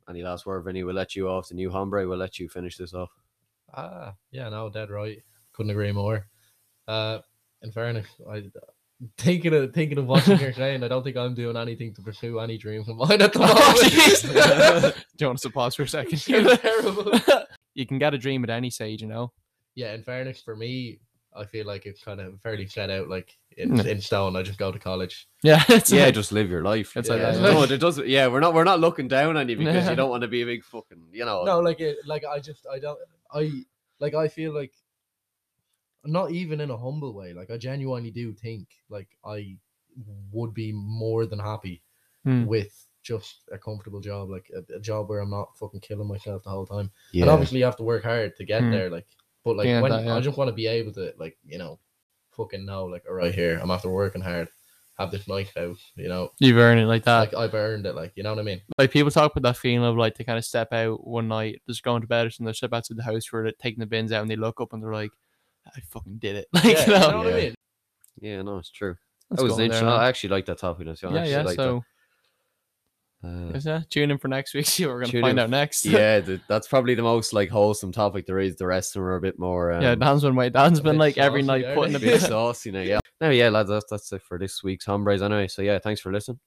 [0.09, 0.83] Any last word, Vinny?
[0.83, 1.49] We'll let you off.
[1.49, 2.07] The new hombre.
[2.07, 3.09] We'll let you finish this off.
[3.75, 5.21] Ah, yeah, no, dead right.
[5.57, 6.25] Couldn't agree more.
[6.87, 7.19] Uh,
[7.63, 8.43] in fairness, I
[9.17, 10.83] thinking of thinking of watching you're saying.
[10.85, 13.47] I don't think I'm doing anything to pursue any dreams of mine at the Oh,
[13.47, 13.93] moment.
[13.93, 14.93] jeez.
[15.17, 16.25] Do you want us to pause for a second?
[16.27, 17.11] You're terrible.
[17.73, 19.31] you can get a dream at any stage, you know.
[19.75, 20.99] yeah, in fairness, for me,
[21.35, 24.35] I feel like it's kind of fairly set out, like it's in stone.
[24.35, 25.27] I just go to college.
[25.43, 26.95] Yeah, it's yeah, like- just live your life.
[26.95, 27.31] It's like yeah.
[27.31, 28.07] that, No, it doesn't.
[28.07, 28.53] Yeah, we're not.
[28.53, 31.09] We're not looking down on you because you don't want to be a big fucking.
[31.11, 31.43] You know.
[31.43, 32.97] No, like it, like I just I don't
[33.31, 33.51] I
[33.99, 34.71] like I feel like
[36.05, 37.33] not even in a humble way.
[37.33, 39.57] Like I genuinely do think like I
[40.31, 41.81] would be more than happy
[42.23, 42.45] Hmm.
[42.45, 46.43] with just a comfortable job, like a, a job where I'm not fucking killing myself
[46.43, 46.91] the whole time.
[47.13, 47.21] Yeah.
[47.23, 48.71] And obviously you have to work hard to get Hmm.
[48.71, 48.89] there.
[48.89, 49.07] Like,
[49.45, 50.15] but like Yeah, when that, yeah.
[50.15, 51.79] I just want to be able to like you know,
[52.31, 54.49] fucking know like all right here I'm after working hard,
[54.99, 57.19] have this nice house, you know, You've earned it like that.
[57.19, 57.95] like I've earned it.
[57.95, 58.61] Like you know what I mean?
[58.77, 61.61] like people talk about that feeling of like they kind of step out one night,
[61.69, 63.79] just going to bed or something, they step out to the house for it, taking
[63.79, 65.11] the bins out, and they look up and they're like,
[65.75, 67.35] "I fucking did it!" Like Yeah, you you know, know what I Yeah.
[67.45, 67.55] mean?
[68.19, 68.95] Yeah, no, it's true.
[69.29, 69.87] That's that was cool there, interesting.
[69.87, 69.99] man.
[69.99, 70.87] I actually like that topic.
[70.87, 71.45] That's yeah, yeah.
[71.51, 71.83] So
[73.23, 74.65] Uh, is tune in for next week?
[74.67, 75.85] See what we're gonna Tune find in out next.
[75.85, 78.55] yeah, the, that's probably the most like wholesome topic there is.
[78.55, 79.71] The rest of them are a bit more.
[79.73, 79.95] Um, yeah.
[79.95, 80.53] Dan's been wait.
[80.53, 82.07] Dan's a been bit like every saucy, night aren't putting a they?
[82.07, 82.27] a bit bit.
[82.29, 82.81] saucy now.
[82.81, 82.99] Yeah.
[83.19, 83.69] No, yeah, lads.
[83.69, 85.47] That's that's it for this week's hombres anyway.
[85.47, 86.39] So yeah, thanks for listening.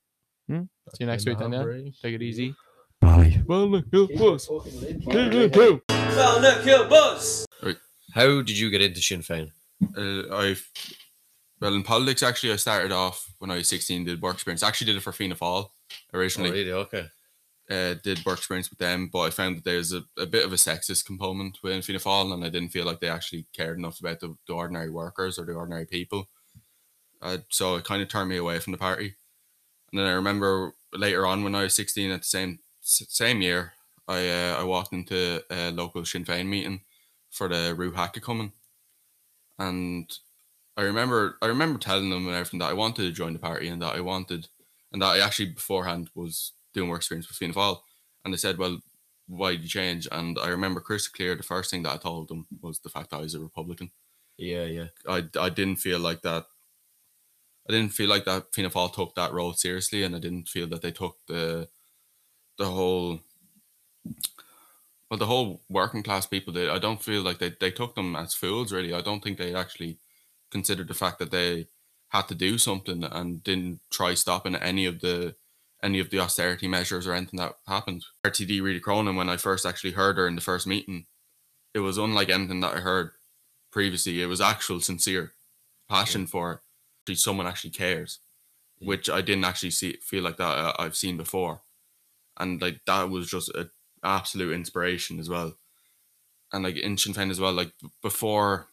[0.48, 0.56] See
[1.00, 1.52] you next week then.
[1.52, 1.64] Yeah.
[2.02, 2.54] Take it easy.
[3.00, 3.42] Bye.
[3.46, 4.48] Well, look, good boss.
[8.14, 9.50] How did you get into Sinn Féin?
[9.96, 10.68] Uh, I've
[11.60, 14.68] well in politics actually I started off when I was 16 did work experience I
[14.68, 15.70] actually did it for Fianna Fáil
[16.12, 16.72] originally Oh, really?
[16.72, 17.06] Okay.
[17.70, 20.52] uh, did work experience with them but I found that there's a, a bit of
[20.52, 24.00] a sexist component within Fianna Fáil and I didn't feel like they actually cared enough
[24.00, 26.28] about the, the ordinary workers or the ordinary people
[27.22, 29.14] uh, so it kind of turned me away from the party
[29.92, 33.72] and then I remember later on when I was 16 at the same same year
[34.06, 36.82] I uh, I walked into a local Sinn Féin meeting
[37.30, 38.52] for the Hacka coming.
[39.58, 40.10] And
[40.76, 43.68] I remember I remember telling them and everything that I wanted to join the party
[43.68, 44.48] and that I wanted
[44.92, 47.80] and that I actually beforehand was doing work experience with Fianna Fáil.
[48.24, 48.80] And they said well
[49.28, 50.08] why did you change?
[50.10, 53.10] And I remember crystal clear the first thing that I told them was the fact
[53.10, 53.92] that I was a Republican.
[54.38, 54.88] Yeah, yeah.
[55.08, 56.46] I, I didn't feel like that
[57.68, 60.66] I didn't feel like that Fianna Fáil took that role seriously and I didn't feel
[60.68, 61.68] that they took the
[62.58, 63.20] the whole
[65.10, 68.16] well the whole working class people they I don't feel like they, they took them
[68.16, 69.98] as fools really I don't think they actually
[70.50, 71.68] considered the fact that they
[72.10, 75.34] had to do something and didn't try stopping any of the
[75.82, 78.04] any of the austerity measures or anything that happened.
[78.24, 81.06] RTD Réada Cronin, when I first actually heard her in the first meeting,
[81.72, 83.12] it was unlike anything that I heard
[83.72, 84.20] previously.
[84.20, 85.32] It was actual sincere
[85.88, 86.62] passion for
[87.08, 87.18] it.
[87.18, 88.18] someone actually cares,
[88.78, 91.62] which I didn't actually see feel like that uh, I've seen before,
[92.38, 93.70] and like that was just an
[94.02, 95.54] absolute inspiration as well,
[96.52, 97.52] and like in Sinn Féin as well.
[97.52, 98.66] Like before,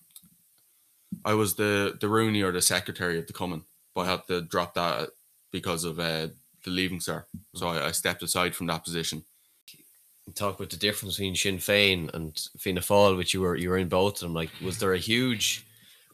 [1.26, 3.64] I was the the Rúnaí or the secretary of the Cumann,
[3.94, 5.10] but I had to drop that
[5.52, 6.28] because of uh,
[6.64, 7.26] the leaving cert.
[7.56, 9.24] So I, I stepped aside from that position
[10.34, 13.78] talk about the difference between Sinn Féin and Fianna Fáil, which you were you were
[13.78, 14.34] in both of them.
[14.34, 15.66] Like, was there a huge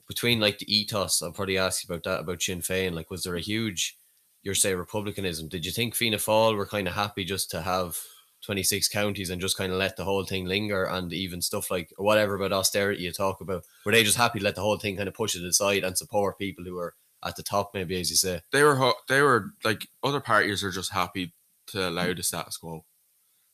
[0.07, 1.21] between like the ethos?
[1.21, 2.93] I'll probably ask you about that about Sinn Féin.
[2.93, 3.97] Like, was there a huge,
[4.43, 5.47] you're say republicanism?
[5.47, 7.97] Did you think Fianna Fáil were kind of happy just to have
[8.45, 11.91] 26 counties and just kind of let the whole thing linger, and even stuff like
[11.97, 14.97] whatever about austerity you talk about, were they just happy to let the whole thing
[14.97, 16.93] kind of push it aside and support people who were
[17.25, 18.41] at the top, maybe as you say?
[18.51, 21.33] They were they were like other parties are just happy
[21.67, 22.83] to allow the status quo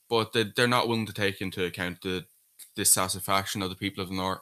[0.09, 2.25] but they, they're not willing to take into account the
[2.75, 4.41] dissatisfaction of the people of the north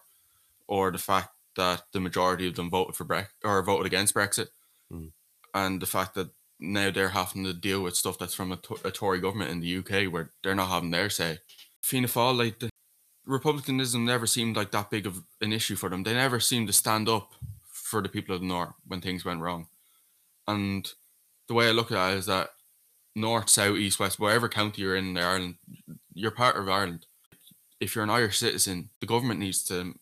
[0.68, 4.48] or the fact that the majority of them voted for Brexit or voted against Brexit,
[4.92, 5.12] mm.
[5.54, 6.30] and the fact that
[6.60, 9.78] now they're having to deal with stuff that's from a, a Tory government in the
[9.78, 11.40] UK where they're not having their say.
[11.82, 12.70] Fianna Fáil, like the
[13.26, 16.04] republicanism, never seemed like that big of an issue for them.
[16.04, 17.34] They never seemed to stand up
[17.72, 19.68] for the people of the north when things went wrong,
[20.48, 20.92] and
[21.48, 22.50] the way I look at it is that
[23.16, 25.56] north, south, east, west, wherever county you're in, in Ireland,
[26.14, 27.06] you're part of Ireland.
[27.80, 29.94] If you're an Irish citizen, the government needs to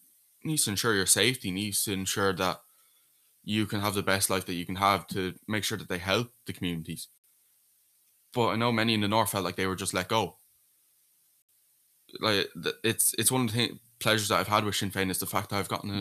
[0.44, 2.62] needs to ensure your safety, needs to ensure that
[3.46, 6.00] you can have the best life that you can have to make sure that they
[6.00, 7.08] help the communities.
[8.34, 10.38] But I know many in the north felt like they were just let go.
[12.20, 12.48] Like
[12.84, 15.26] it's it's one of the th- pleasures that I've had with Sinn Féin is the
[15.26, 15.92] fact that I've gotten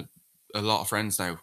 [0.54, 1.40] a, a lot of friends now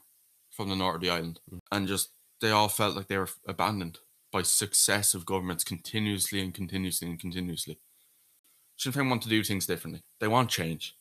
[0.49, 1.59] from the north of the island, mm.
[1.71, 2.09] and just
[2.41, 3.99] they all felt like they were abandoned
[4.31, 7.79] by successive governments continuously and continuously and continuously.
[8.77, 10.03] Sinn Féin want to do things differently.
[10.19, 10.95] They want change.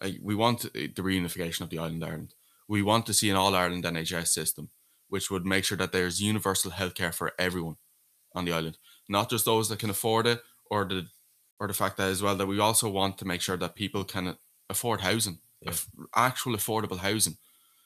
[0.00, 2.34] Like, we want the reunification of the island Ireland.
[2.68, 4.70] We want to see an all Ireland NHS system,
[5.08, 7.76] which would make sure that there's universal healthcare for everyone
[8.34, 11.06] on the island, not just those that can afford it, or the
[11.58, 14.04] or the fact that as well that we also want to make sure that people
[14.04, 14.36] can
[14.68, 15.72] afford housing, yeah.
[16.14, 17.36] actual affordable housing.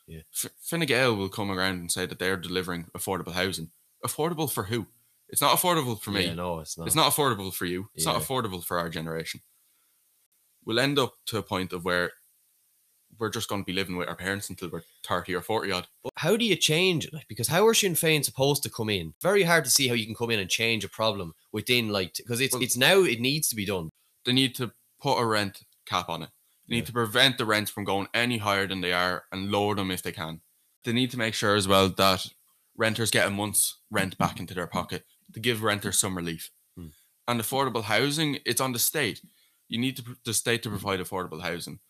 [0.08, 0.22] Yeah.
[0.34, 3.70] F- Fine Gael will come around and say that they're delivering affordable housing
[4.04, 4.86] affordable for who?
[5.28, 6.26] It's not affordable for me.
[6.26, 6.86] Yeah, no, it's not.
[6.86, 7.88] It's not affordable for you.
[7.94, 8.12] It's yeah.
[8.12, 9.40] not affordable for our generation.
[10.64, 12.12] We'll end up to a point of where
[13.20, 15.86] we're just going to be living with our parents until we're 30 or 40 odd.
[16.02, 17.14] But how do you change it?
[17.14, 19.14] Like, because how are Sinn Féin supposed to come in?
[19.22, 22.14] Very hard to see how you can come in and change a problem within, like,
[22.16, 23.90] because it's, well, it's now, it needs to be done.
[24.24, 26.30] They need to put a rent cap on it.
[26.66, 26.86] They need yeah.
[26.86, 30.02] to prevent the rents from going any higher than they are and lower them if
[30.02, 30.40] they can.
[30.84, 32.26] They need to make sure as well that
[32.76, 35.04] renters get a month's rent back into their pocket
[35.34, 36.50] to give renters some relief.
[36.76, 36.88] Hmm.
[37.28, 39.20] And affordable housing, it's on the state.
[39.68, 41.80] You need to, the state to provide affordable housing.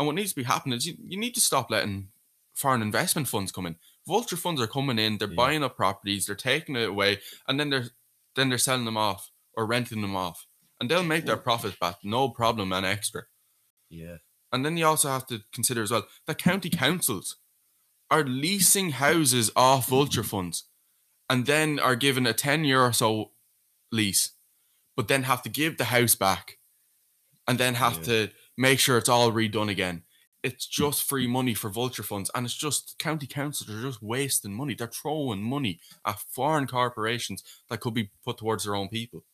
[0.00, 2.08] And what needs to be happening is you, you need to stop letting
[2.54, 3.76] foreign investment funds come in.
[4.08, 5.34] Vulture funds are coming in, they're yeah.
[5.34, 7.90] buying up properties, they're taking it away, and then they're
[8.34, 10.46] then they're selling them off or renting them off.
[10.80, 13.24] And they'll make their profits back, no problem and extra.
[13.90, 14.16] Yeah.
[14.50, 17.36] And then you also have to consider as well that county councils
[18.10, 20.64] are leasing houses off vulture funds
[21.28, 23.32] and then are given a 10 year or so
[23.92, 24.30] lease,
[24.96, 26.56] but then have to give the house back
[27.46, 28.04] and then have yeah.
[28.04, 30.02] to make sure it's all redone again.
[30.42, 34.54] It's just free money for vulture funds, and it's just county councils are just wasting
[34.54, 34.74] money.
[34.74, 39.24] They're throwing money at foreign corporations that could be put towards their own people.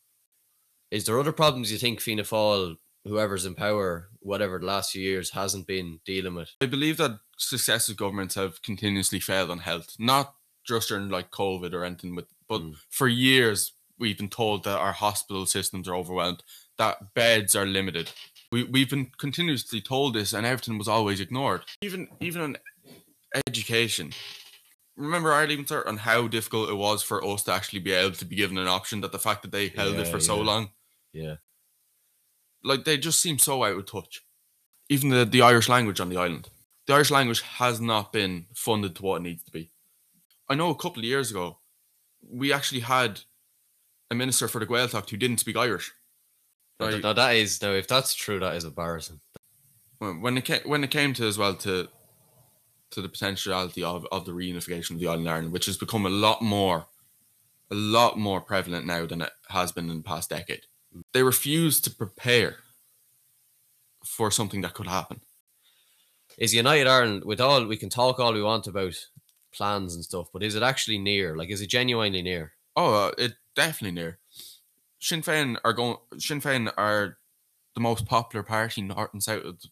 [0.91, 5.03] Is there other problems you think Fianna Fáil whoever's in power, whatever the last few
[5.03, 6.51] years, hasn't been dealing with.
[6.61, 10.35] I believe that successive governments have continuously failed on health, not
[10.67, 12.75] just during like COVID or anything, with but mm.
[12.91, 16.43] for years we've been told that our hospital systems are overwhelmed,
[16.79, 18.11] that beds are limited.
[18.53, 21.63] We we've been continuously told this, and everything was always ignored.
[21.83, 22.57] Even even on
[23.47, 24.13] education.
[24.97, 28.25] Remember leaving cert on how difficult it was for us to actually be able to
[28.25, 29.01] be given an option.
[29.03, 30.23] That the fact that they held yeah, it for yeah.
[30.23, 30.71] so long.
[31.13, 31.37] Yeah
[32.67, 34.25] like they just seem so out of touch.
[34.89, 36.49] Even the, the Irish language on the island.
[36.87, 39.71] The Irish language has not been funded to what it needs to be.
[40.49, 41.59] I know a couple of years ago,
[42.29, 43.21] we actually had
[44.11, 45.93] a minister for the Gaeltacht who didn't speak Irish.
[46.79, 47.03] Right?
[47.03, 47.75] No, that is though.
[47.75, 49.21] If that's true, that is embarrassing.
[49.99, 51.89] When it came, when it came to as well to
[52.91, 56.11] to the potentiality of, of the reunification of the island Ireland, which has become a
[56.11, 56.87] lot more,
[57.71, 60.67] a lot more prevalent now than it has been in the past decade
[61.13, 62.57] they refuse to prepare
[64.05, 65.21] for something that could happen.
[66.39, 68.95] Is United Ireland with all we can talk all we want about
[69.53, 71.37] plans and stuff, but is it actually near?
[71.37, 72.53] Like, is it genuinely near?
[72.77, 74.19] Oh, uh, it definitely near.
[75.07, 75.99] Sinn Féin are going.
[76.19, 77.19] Sinn Féin are
[77.77, 79.69] the most popular party north and south of the,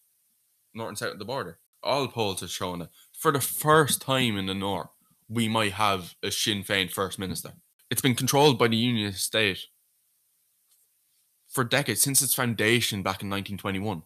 [0.73, 1.59] north and south of the border.
[1.83, 4.91] All polls have shown it for the first time in the north.
[5.29, 7.55] we might have a Sinn Féin first minister.
[7.91, 9.59] It's been controlled by the Union state
[11.49, 14.05] for decades since its foundation back in 1921.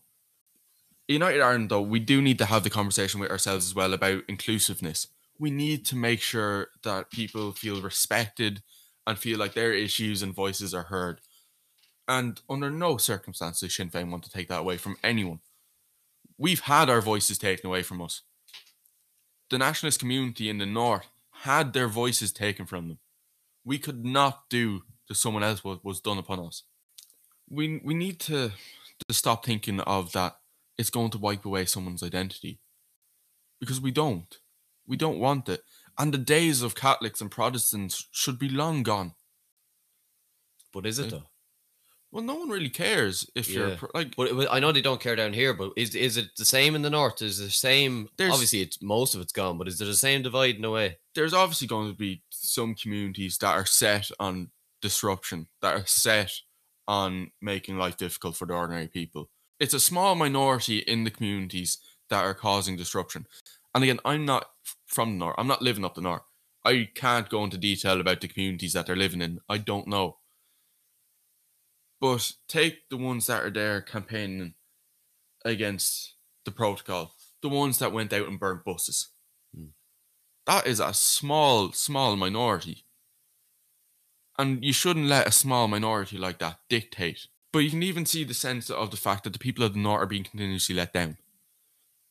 [1.09, 4.23] United Ireland, though, we do need to have the conversation with ourselves as well about
[4.29, 5.09] inclusiveness.
[5.39, 8.63] We need to make sure that people feel respected
[9.09, 11.23] and feel like their issues and voices are heard.
[12.07, 15.41] And under no circumstances Sinn Féin want to take that away from anyone.
[16.37, 18.21] We've had our voices taken away from us.
[19.49, 21.07] The nationalist community in the north
[21.43, 22.99] had their voices taken from them.
[23.65, 26.65] We could not do to someone else what was done upon us.
[27.49, 28.53] We we need to,
[29.09, 30.37] to stop thinking of that
[30.77, 32.61] it's going to wipe away someone's identity.
[33.59, 34.37] Because we don't.
[34.87, 35.63] We don't want it.
[35.99, 39.15] And the days of Catholics and Protestants should be long gone.
[40.73, 41.11] But is it eh?
[41.11, 41.31] though?
[42.11, 43.79] Well, no one really cares if you're Yeah.
[43.95, 44.17] like.
[44.17, 45.53] But it- I know they don't care down here.
[45.53, 47.21] But is is it the same in the north?
[47.21, 48.09] Is the same?
[48.17, 49.59] There's- obviously, it's most of it's gone.
[49.59, 50.99] But is there the same divide in a way?
[51.15, 56.33] There's obviously going to be some communities that are set on disruption, that are set
[56.87, 59.29] on making life difficult for the ordinary people.
[59.61, 61.77] It's a small minority in the communities
[62.09, 63.27] that are causing disruption.
[63.75, 65.35] And again, I'm not from the north.
[65.39, 66.23] I'm not living up the north.
[66.65, 69.41] I can't go into detail about the communities that they're living in.
[69.49, 70.19] I don't know.
[72.01, 74.55] But take the ones that are there campaigning
[75.45, 79.09] against the protocol, the ones that went out and burnt buses.
[79.55, 79.69] Hmm.
[80.47, 82.85] That is a small, small minority.
[84.39, 87.27] And you shouldn't let a small minority like that dictate.
[87.53, 89.81] But you can even see the sense of the fact that the people of the
[89.81, 91.17] north are being continuously let down.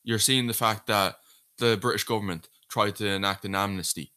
[0.04, 1.18] You're seeing the fact that
[1.58, 4.14] the British government tried to enact an amnesty,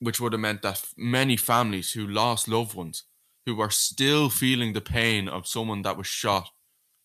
[0.00, 3.04] which would have meant that many families who lost loved ones,
[3.46, 6.50] who are still feeling the pain of someone that was shot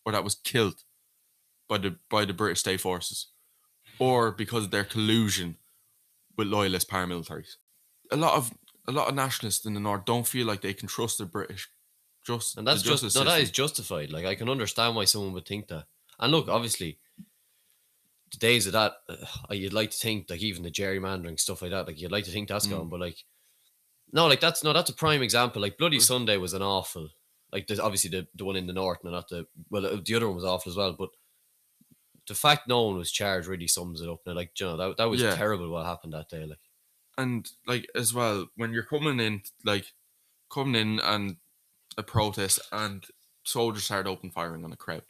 [0.04, 0.82] or that was killed
[1.68, 3.28] by the by the British state forces,
[3.98, 5.56] or because of their collusion
[6.36, 7.56] with loyalist paramilitaries.
[8.10, 8.52] A lot of
[8.88, 11.70] a lot of nationalists in the north don't feel like they can trust the British
[12.24, 14.10] just And that's just no, that is justified.
[14.10, 15.86] Like I can understand why someone would think that.
[16.18, 16.98] And look, obviously,
[18.32, 21.70] the days of that, uh, you'd like to think like even the gerrymandering stuff like
[21.72, 21.86] that.
[21.86, 22.70] Like you'd like to think that's Mm.
[22.70, 23.24] gone, but like,
[24.12, 25.62] no, like that's no, that's a prime example.
[25.62, 27.10] Like Bloody Sunday was an awful.
[27.52, 30.14] Like there's obviously the the one in the north, and not the well, uh, the
[30.14, 30.92] other one was awful as well.
[30.94, 31.10] But
[32.26, 34.20] the fact no one was charged really sums it up.
[34.26, 35.34] Now, like you know, that that was Yeah.
[35.36, 36.44] terrible what happened that day.
[36.46, 36.58] Like
[37.18, 39.92] and like as well when you're coming in like
[40.50, 41.38] coming in and
[41.98, 43.06] a protest and
[43.44, 45.04] soldiers start open firing on a crowd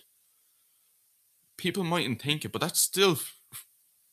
[1.57, 3.19] people mightn't think it but that's still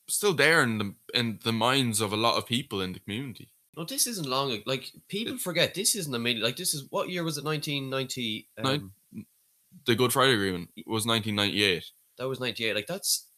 [0.08, 3.48] still there in the in the minds of a lot of people in the community
[3.76, 4.60] no, this isn't long.
[4.66, 6.42] Like people forget this isn't a million.
[6.42, 7.44] Like this is what year was it?
[7.44, 8.48] Nineteen ninety.
[8.58, 8.92] Um,
[9.86, 11.84] the good friday agreement was 1998
[12.18, 13.28] that was 98 like that's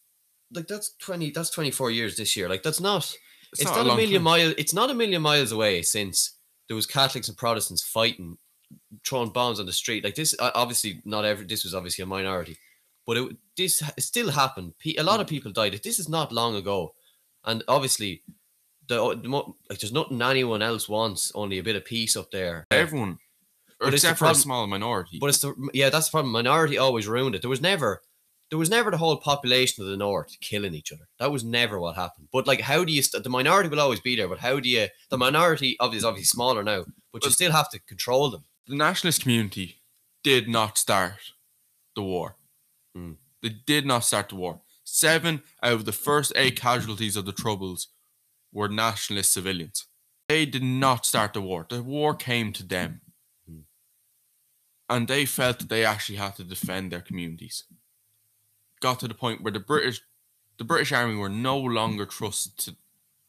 [0.53, 3.15] like that's 20 that's 24 years this year like that's not
[3.53, 6.37] it's, not not, a million miles it's not a million miles away since
[6.67, 8.37] there was catholics and protestants fighting
[9.05, 12.57] throwing bombs on the street like this obviously not every this was obviously a minority
[13.05, 15.21] but it this still happened a lot Mm.
[15.23, 16.93] of people died this is not long ago
[17.45, 18.23] and obviously
[18.87, 19.01] the,
[19.69, 23.17] like there's nothing anyone else wants only a bit of peace up there everyone
[23.79, 26.31] But except for a small minority but it's the yeah, that's the problem.
[26.33, 27.41] Minority always ruined it.
[27.41, 28.01] There was never
[28.49, 31.07] there was never the whole population of the north killing each other.
[31.19, 32.27] That was never what happened.
[32.31, 33.01] But like, how do you?
[33.01, 34.87] St- the minority will always be there, but how do you?
[35.09, 38.43] The minority obviously obviously smaller now, but you still have to control them.
[38.67, 39.81] the nationalist community
[40.23, 41.33] did not start
[41.95, 42.35] the war.
[42.95, 43.13] Hmm.
[43.41, 44.61] They did not start the war.
[44.83, 47.87] Seven out of the first eight casualties of the Troubles
[48.51, 49.85] were nationalist civilians.
[50.27, 51.65] They did not start the war.
[51.69, 53.01] The war came to them.
[53.47, 53.59] Hmm.
[54.89, 57.65] And they felt that they actually had to defend their communities.
[58.81, 60.01] Got to the point where the British
[60.57, 62.75] the British army were no longer trusted to,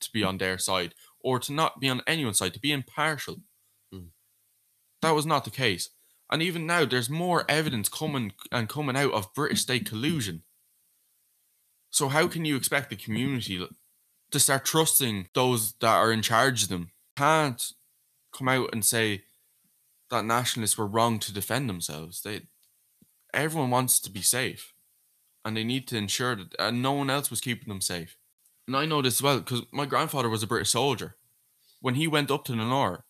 [0.01, 3.39] to be on their side or to not be on anyone's side, to be impartial.
[5.05, 5.91] That was not the case.
[6.35, 10.43] And even now, there's more evidence coming and coming out of British state collusion.
[11.93, 13.65] So how can you expect the community
[14.33, 16.91] to start trusting those that are in charge of them?
[17.17, 17.63] Can't
[18.33, 19.23] come out and say
[20.11, 22.23] that nationalists were wrong to defend themselves.
[22.23, 22.49] They,
[23.33, 24.75] everyone wants to be safe,
[25.45, 28.17] and they need to ensure that and no one else was keeping them safe.
[28.67, 31.15] And I know this as well because my grandfather was a British soldier.
[31.81, 33.03] When he went up to the north,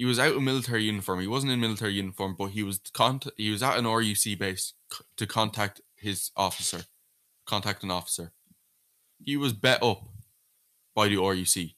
[0.00, 1.20] he was out in military uniform.
[1.20, 4.72] He wasn't in military uniform, but he was cont- he was at an RUC base
[4.90, 6.84] c- to contact his officer,
[7.44, 8.32] contact an officer.
[9.22, 10.08] He was bet up
[10.94, 11.74] by the RUC,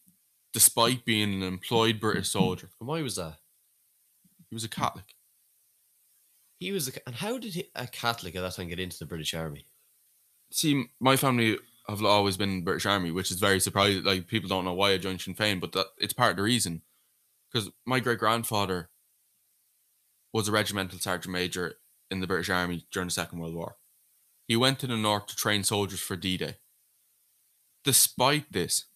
[0.53, 2.71] despite being an employed British soldier.
[2.79, 3.39] And why was that?
[4.49, 5.17] He was a Catholic.
[6.61, 9.07] He was, a, and how did he, a Catholic at that time get into the
[9.07, 9.67] British Army?
[10.53, 11.59] See, my family
[11.89, 14.05] have always been in the British Army, which is very surprising.
[14.05, 16.45] Like people don't know why I joined Sinn Féin, but that it's part of the
[16.45, 16.83] reason.
[17.53, 18.88] Because my great grandfather
[20.33, 21.75] was a regimental sergeant major
[22.11, 23.77] in the British Army during the Second World War.
[24.49, 26.57] He went to the north to train soldiers for D Day.
[27.85, 28.87] Despite this,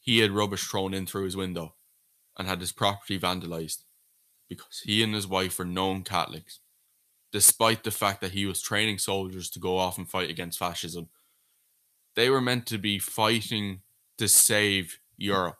[0.00, 1.74] he had rubbish thrown in through his window
[2.38, 3.84] and had his property vandalized
[4.48, 6.60] because he and his wife were known Catholics,
[7.32, 11.08] despite the fact that he was training soldiers to go off and fight against fascism.
[12.16, 13.80] They were meant to be fighting
[14.18, 15.58] to save Europe,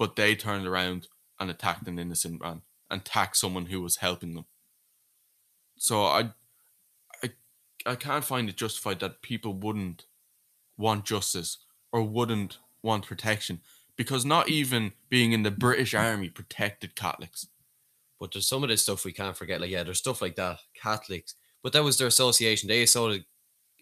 [0.00, 1.08] but they turned around
[1.38, 4.46] and attacked an innocent man and attacked someone who was helping them.
[5.76, 6.30] So I,
[7.22, 7.30] I,
[7.84, 10.06] I can't find it justified that people wouldn't
[10.78, 11.58] want justice
[11.92, 13.60] or wouldn't want protection
[13.94, 17.48] because not even being in the British Army protected Catholics.
[18.18, 19.60] But there's some of this stuff we can't forget.
[19.60, 21.34] Like, yeah, there's stuff like that, Catholics.
[21.62, 22.68] But that was their association.
[22.68, 23.18] They of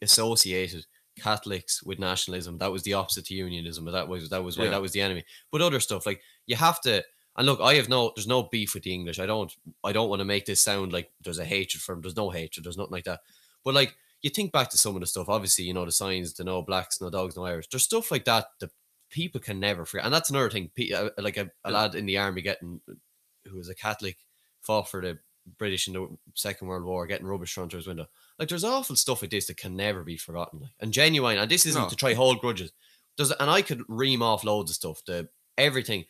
[0.03, 0.85] associated
[1.19, 2.59] Catholics with nationalism.
[2.59, 3.85] That was the opposite to unionism.
[3.85, 4.71] But that was that was why Yeah.
[4.71, 5.25] that was the enemy.
[5.53, 7.05] But other stuff like you have to.
[7.37, 8.13] And look, I have no.
[8.17, 9.19] There's no beef with the English.
[9.21, 9.53] I don't.
[9.85, 12.03] I don't want to make this sound like there's a hatred for them.
[12.03, 12.65] There's no hatred.
[12.65, 13.21] There's nothing like that.
[13.65, 15.29] But like you think back to some of the stuff.
[15.29, 17.69] Obviously, you know the signs, the no blacks, no dogs, no Irish.
[17.69, 18.71] There's stuff like that that
[19.11, 20.05] people can never forget.
[20.05, 20.71] And that's another thing.
[20.95, 22.81] Uh, Like a, a lad in the army getting
[23.47, 24.17] who was a Catholic
[24.61, 25.19] fought for the
[25.57, 28.07] British in the Second World War, getting rubbish thrown through his window.
[28.39, 30.61] Like there's awful stuff like this that can never be forgotten.
[30.61, 31.39] Like and genuine.
[31.39, 31.89] And this isn't No.
[31.89, 32.73] to try hold grudges.
[33.17, 35.03] There's and I could ream off loads of stuff.
[35.07, 36.05] The everything,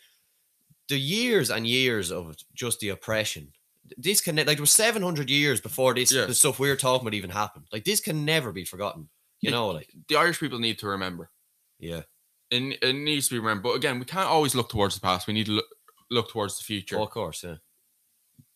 [0.88, 3.52] the years and years of just the oppression.
[3.96, 7.30] This can like there was 700 years before this the stuff we're talking about even
[7.30, 7.66] happened.
[7.72, 9.08] Like this can never be forgotten.
[9.40, 11.30] You know, like The Irish people need to remember.
[11.78, 12.02] yeah.
[12.50, 13.62] It, it needs to be remembered.
[13.62, 15.26] But again, we can't always look towards the past.
[15.26, 15.66] We need to look,
[16.10, 16.98] look towards the future.
[16.98, 17.56] Oh, of course, yeah.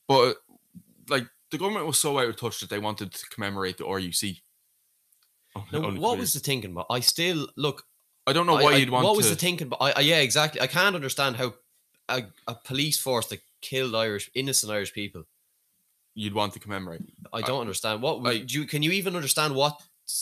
[0.08, 0.36] But
[1.08, 4.40] like the government was so out of touch that they wanted to commemorate the RUC.
[5.54, 6.70] Oh, now, what was the thinking?
[6.72, 6.86] About?
[6.90, 7.84] I still look.
[8.26, 9.16] I don't know why I- you'd want What to.
[9.18, 9.68] was the thinking?
[9.68, 10.60] But I, I, yeah, exactly.
[10.60, 11.54] I can't understand how
[12.08, 15.24] a, a police force that killed Irish innocent Irish people.
[16.14, 17.00] you'd want to commemorate.
[17.32, 18.00] I don't understand.
[18.02, 18.66] What I- do you?
[18.66, 19.80] Can you even understand what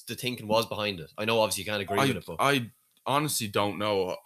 [0.09, 1.13] the thinking was behind it?
[1.19, 2.71] I know obviously you can't agree with it, but I
[3.07, 4.17] honestly don't know.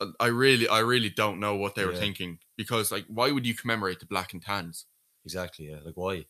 [0.00, 2.00] Uh, I really, I really don't know what they were Yeah.
[2.00, 4.86] thinking because, like, why would you commemorate the black and tans?
[5.24, 5.78] Exactly, yeah.
[5.84, 6.26] Like why?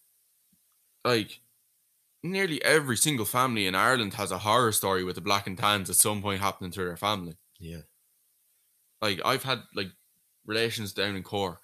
[1.04, 1.40] Like,
[2.22, 5.90] nearly every single family in Ireland has a horror story with the black and tans
[5.90, 7.36] at some point happening to their family.
[7.58, 7.82] Yeah,
[9.00, 9.90] Like, I've had like
[10.46, 11.62] relations down in Cork,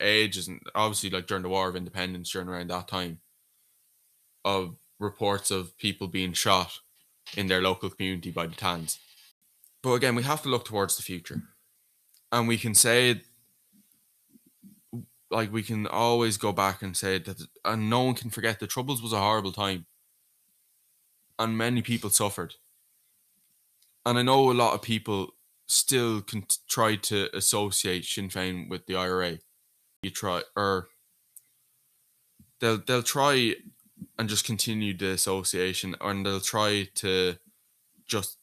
[0.00, 3.20] ages, and obviously, like during the War of Independence, during around that time,
[4.44, 6.80] of reports of people being shot
[7.36, 8.98] in their local community by the Tans.
[9.82, 11.42] But again, we have to look towards the future.
[12.30, 13.22] And we can say,
[15.32, 18.66] like, we can always go back and say that, and no one can forget the
[18.66, 19.86] Troubles was a horrible time.
[21.38, 22.54] And many people suffered.
[24.04, 25.34] And I know a lot of people
[25.66, 29.38] still can t- try to associate Sinn Féin with the IRA.
[30.02, 30.88] You try, or
[32.60, 33.54] they'll they'll try
[34.18, 37.36] and just continue the association, and they'll try to
[38.06, 38.38] just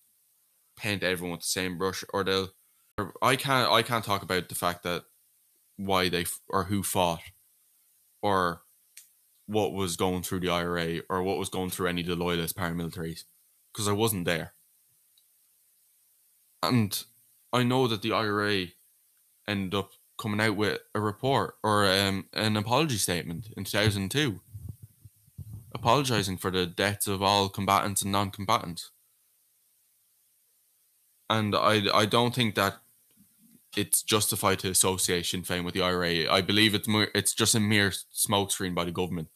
[0.78, 2.50] paint everyone with the same brush, or they'll.
[2.98, 5.04] Or I can't I can't talk about the fact that
[5.80, 7.22] why they or who fought,
[8.22, 8.62] or
[9.48, 12.58] what was going through the IRA, or what was going through any of the loyalist
[12.58, 13.24] paramilitaries,
[13.72, 14.54] because I wasn't there.
[16.62, 17.02] And
[17.54, 18.68] I know that the IRA
[19.48, 24.42] ended up coming out with a report or um, an apology statement in 2002,
[25.74, 28.92] apologizing for the deaths of all combatants and non-combatants.
[31.30, 32.80] And I, I don't think that
[33.76, 36.32] it's justified to associate Sinn Féin with the IRA.
[36.32, 39.30] I believe it's more, it's just a mere smokescreen by the government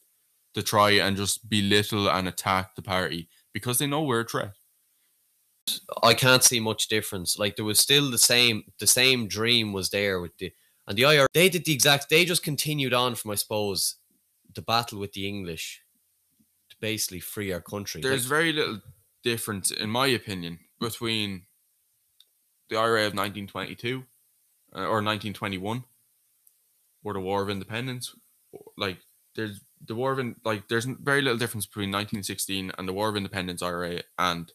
[0.53, 4.53] to try and just belittle and attack the party because they know we're a threat.
[6.01, 7.39] I can't see much difference.
[7.39, 10.51] Like there was still the same, the same dream was there with the
[10.87, 11.27] and the IR.
[11.33, 12.09] They did the exact.
[12.09, 13.95] They just continued on from, I suppose,
[14.53, 15.81] the battle with the English
[16.69, 18.01] to basically free our country.
[18.01, 18.81] Like, There's very little
[19.23, 21.45] difference, in my opinion, between
[22.69, 24.01] the IRA of 1922 uh,
[24.75, 25.83] Uh, or 1921
[27.03, 28.15] or the War of Independence.
[28.77, 28.99] Like,
[29.35, 33.09] there's the War of In- like there's very little difference between 1916 and the War
[33.09, 34.51] of Independence IRA and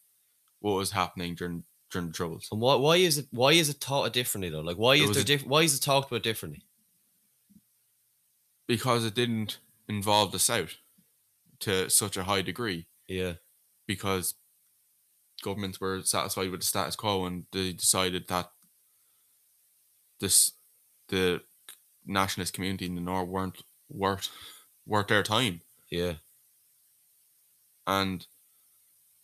[0.61, 2.49] what was happening during during the Troubles.
[2.51, 4.61] And why, why is it why is it taught differently though?
[4.61, 6.65] Like why is there a- diff- why is it talked about differently?
[8.67, 9.59] Because it didn't
[9.89, 10.77] involve the South
[11.61, 12.87] to such a high degree.
[13.07, 13.35] Yeah,
[13.87, 14.35] because
[15.43, 18.51] governments were satisfied with the status quo and they decided that
[20.21, 20.53] this
[21.09, 21.43] the
[22.07, 24.31] nationalist community in the north weren't worth
[24.87, 26.15] worth their time yeah,
[27.87, 28.27] and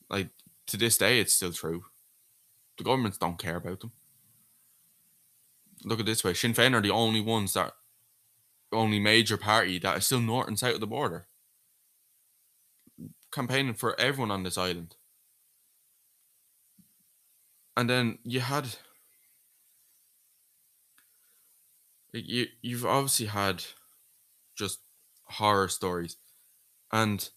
[0.08, 0.30] Like
[0.68, 1.84] to this day, it's still true.
[2.78, 3.92] The governments don't care about them.
[5.84, 7.74] Look at this way: Sinn Féin are the only ones that,
[8.72, 11.28] only major party that is still north and south of the border,
[13.30, 14.96] campaigning for everyone on this island.
[17.76, 18.76] And then you had,
[22.14, 23.64] you you've obviously had,
[24.56, 24.80] just
[25.24, 26.16] horror stories,
[26.92, 27.28] and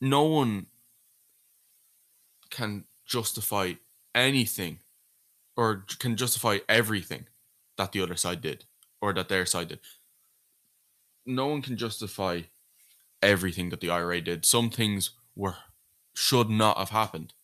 [0.00, 0.66] no one
[2.50, 3.74] can justify
[4.14, 4.78] anything
[5.56, 7.26] or can justify everything
[7.76, 8.64] that the other side did
[9.00, 9.80] or that their side did.
[11.26, 12.42] No one can justify
[13.22, 14.44] everything that the IRA did.
[14.44, 15.56] Some things were
[16.14, 17.34] should not have happened.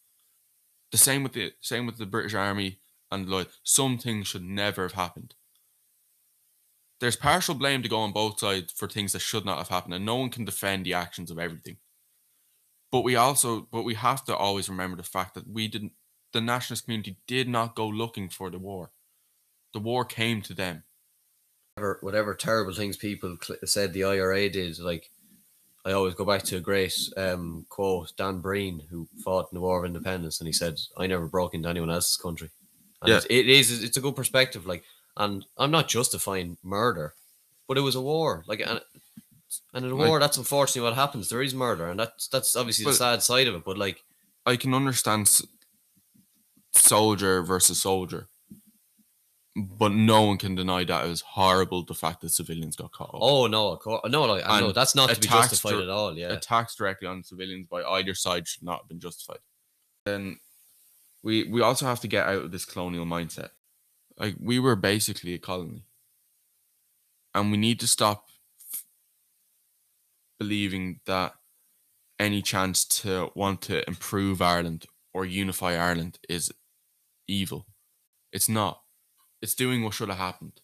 [0.90, 2.78] The same with the same with the British Army
[3.10, 3.48] and Lloyd.
[3.62, 5.34] Some things should never have happened.
[7.04, 9.92] There's partial blame to go on both sides for things that should not have happened,
[9.92, 11.76] and no one can defend the actions of everything.
[12.90, 15.92] But we also, but we have to always remember the fact that we didn't,
[16.32, 18.90] the nationalist community did not go looking for the war.
[19.74, 20.84] The war came to them.
[21.74, 25.10] Whatever, whatever terrible things people cl- said the IRA did, like
[25.84, 29.60] I always go back to a great um, quote, Dan Breen, who fought in the
[29.60, 32.48] War of Independence, and he said, "I never broke into anyone else's country."
[33.02, 33.20] And Yeah.
[33.28, 33.84] it is.
[33.84, 34.64] It's a good perspective.
[34.64, 34.84] Like,
[35.16, 37.14] and I'm not justifying murder,
[37.68, 38.44] but it was a war.
[38.46, 38.80] Like, and,
[39.72, 41.28] and in a Like- war, that's unfortunately what happens.
[41.28, 43.64] There is murder, and that's that's obviously the sad side of it.
[43.64, 44.02] But like,
[44.46, 45.28] I can understand
[46.72, 48.28] soldier versus soldier,
[49.56, 53.10] but no one can deny that it was horrible the fact that civilians got caught.
[53.14, 53.20] up.
[53.20, 56.16] oh no, of course, no, like, I know that's not to be justified at all.
[56.16, 59.38] Yeah, attacks directly on civilians by either side should not have been justified.
[60.04, 60.38] Then
[61.22, 63.50] we we also have to get out of this colonial mindset.
[64.18, 65.84] Like we were basically a colony.
[67.34, 68.28] And we need to stop
[68.72, 68.84] f-
[70.38, 71.34] believing that
[72.18, 76.52] any chance to want to improve Ireland or unify Ireland is
[77.26, 77.66] evil.
[78.32, 78.82] It's not.
[79.42, 80.60] It's doing what should have happened.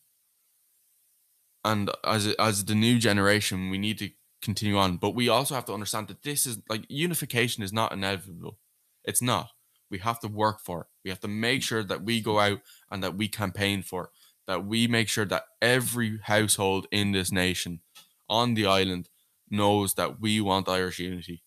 [1.64, 4.96] And as as the new generation, we need to continue on.
[4.96, 8.58] But we also have to understand that this is like unification is not inevitable.
[9.04, 9.50] It's not.
[9.90, 10.86] We have to work for it.
[11.04, 12.60] We have to make sure that we go out
[12.90, 14.10] and that we campaign for it.
[14.46, 17.80] That we make sure that every household in this nation
[18.28, 19.08] on the island
[19.50, 21.42] knows that we want Irish unity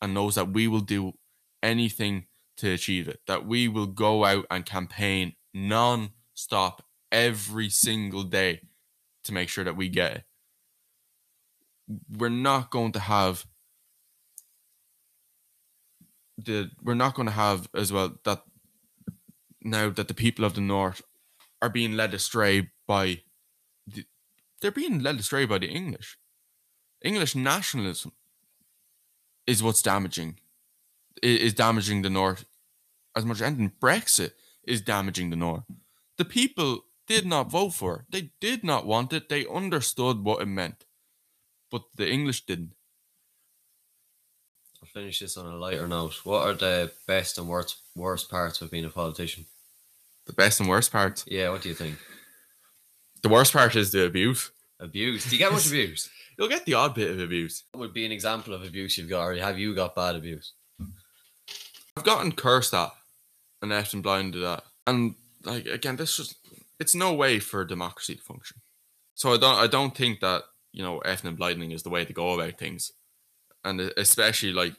[0.00, 1.12] and knows that we will do
[1.62, 2.26] anything
[2.58, 3.20] to achieve it.
[3.26, 8.60] That we will go out and campaign non stop every single day
[9.24, 10.24] to make sure that we get it.
[12.10, 13.46] We're not going to have
[16.38, 18.42] the we're not going to have as well that
[19.62, 21.02] now that the people of the north
[21.62, 23.22] are being led astray by
[23.86, 24.04] the,
[24.60, 26.18] they're being led astray by the English.
[27.02, 28.12] English nationalism
[29.46, 30.38] is what's damaging
[31.22, 32.44] is damaging the north
[33.16, 33.72] as much anything.
[33.80, 34.32] Brexit
[34.64, 35.64] is damaging the north.
[36.18, 38.02] The people did not vote for it.
[38.10, 39.28] They did not want it.
[39.28, 40.84] They understood what it meant.
[41.70, 42.74] But the English didn't.
[44.96, 46.24] Finish this on a lighter note.
[46.24, 49.44] What are the best and worst worst parts of being a politician?
[50.24, 51.22] The best and worst parts.
[51.28, 51.98] Yeah, what do you think?
[53.22, 54.50] The worst part is the abuse.
[54.80, 55.26] Abuse?
[55.26, 56.08] Do you get much abuse?
[56.38, 57.64] You'll get the odd bit of abuse.
[57.72, 60.52] What would be an example of abuse you've got, or have you got bad abuse?
[61.94, 62.92] I've gotten cursed at
[63.60, 64.62] and left and blinded at.
[64.86, 66.36] And like again, this just
[66.80, 68.62] it's no way for democracy to function.
[69.14, 72.06] So I don't I don't think that, you know, effing and blinding is the way
[72.06, 72.92] to go about things.
[73.62, 74.72] And especially like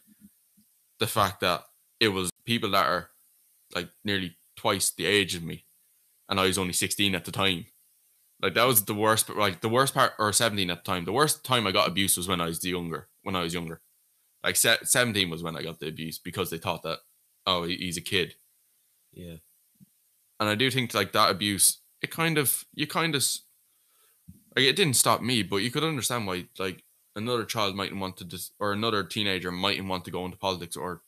[0.99, 1.63] the fact that
[1.99, 3.09] it was people that are
[3.75, 5.65] like nearly twice the age of me
[6.29, 7.65] and I was only 16 at the time.
[8.41, 11.05] Like that was the worst but like the worst part or 17 at the time.
[11.05, 13.81] The worst time I got abuse was when I was younger, when I was younger.
[14.43, 16.99] Like 17 was when I got the abuse because they thought that
[17.45, 18.35] oh, he's a kid.
[19.13, 19.37] Yeah.
[20.39, 23.25] And I do think like that abuse, it kind of you kind of
[24.55, 26.83] like it didn't stop me, but you could understand why like
[27.17, 30.77] another child mightn't want to dis- or another teenager mightn't want to go into politics
[30.77, 31.01] or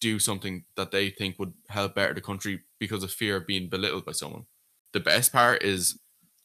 [0.00, 3.68] do something that they think would help better the country because of fear of being
[3.68, 4.44] belittled by someone.
[4.92, 5.98] The best part is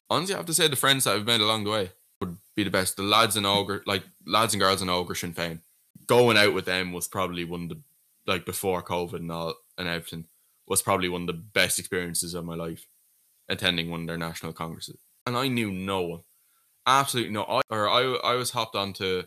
[0.09, 1.91] honestly I have to say the friends that I've made along the way
[2.21, 2.95] would be the best.
[2.95, 5.59] The lads in Ógra like lads and girls in Ógra Sinn Féin.
[6.07, 7.81] Going out with them was probably one of the
[8.25, 10.25] like before COVID and all and everything
[10.67, 12.87] was probably one of the best experiences of my life
[13.49, 14.97] attending one of their national congresses.
[15.25, 16.21] And I knew no one.
[16.85, 17.43] Absolutely no.
[17.43, 19.23] I or I I was hopped onto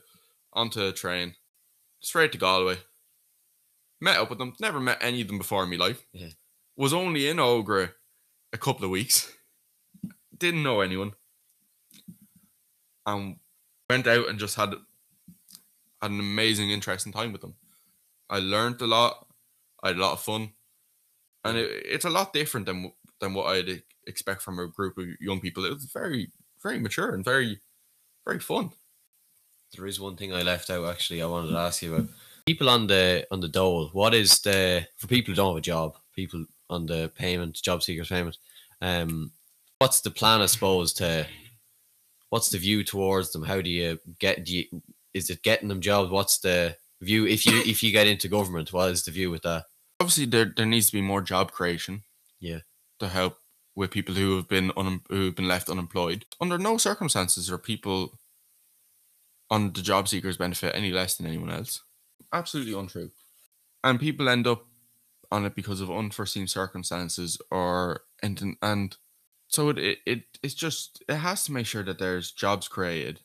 [0.52, 1.34] onto a train
[2.00, 2.78] straight to Galway.
[4.00, 4.54] Met up with them.
[4.60, 6.04] Never met any of them before in my life.
[6.12, 6.30] Yeah.
[6.76, 7.92] Was only in Ógra
[8.52, 9.32] a couple of weeks.
[10.36, 11.12] Didn't know anyone.
[13.06, 13.36] And
[13.88, 14.74] went out and just had
[16.02, 17.54] had an amazing, interesting time with them.
[18.28, 19.26] I learned a lot.
[19.82, 20.52] I had a lot of fun,
[21.44, 25.06] and it, it's a lot different than than what I'd expect from a group of
[25.20, 25.64] young people.
[25.64, 26.32] It was very
[26.64, 27.60] very mature and very
[28.26, 28.70] very fun.
[29.76, 31.22] There is one thing I left out actually.
[31.22, 32.08] I wanted to ask you about
[32.46, 33.90] people on the on the dole.
[33.92, 35.96] What is the for people who don't have a job?
[36.14, 38.38] People on the payment, job seekers payment.
[38.80, 39.32] Um,
[39.78, 40.40] what's the plan?
[40.40, 41.26] I suppose to
[42.30, 43.44] what's the view towards them?
[43.44, 44.44] How do you get?
[44.44, 46.10] Do you, is it getting them jobs?
[46.10, 48.72] What's the view if you if you get into government?
[48.72, 49.64] What is the view with that?
[50.00, 52.02] Obviously, there there needs to be more job creation.
[52.40, 52.60] Yeah,
[53.00, 53.38] to help
[53.76, 56.24] with people who have been un, who have been left unemployed.
[56.40, 58.18] Under no circumstances are people
[59.50, 61.82] on the job seekers benefit any less than anyone else.
[62.32, 63.10] Absolutely untrue.
[63.82, 64.66] And people end up
[65.30, 68.96] on it because of unforeseen circumstances or and and
[69.48, 73.20] so it, it it's just it has to make sure that there's jobs created.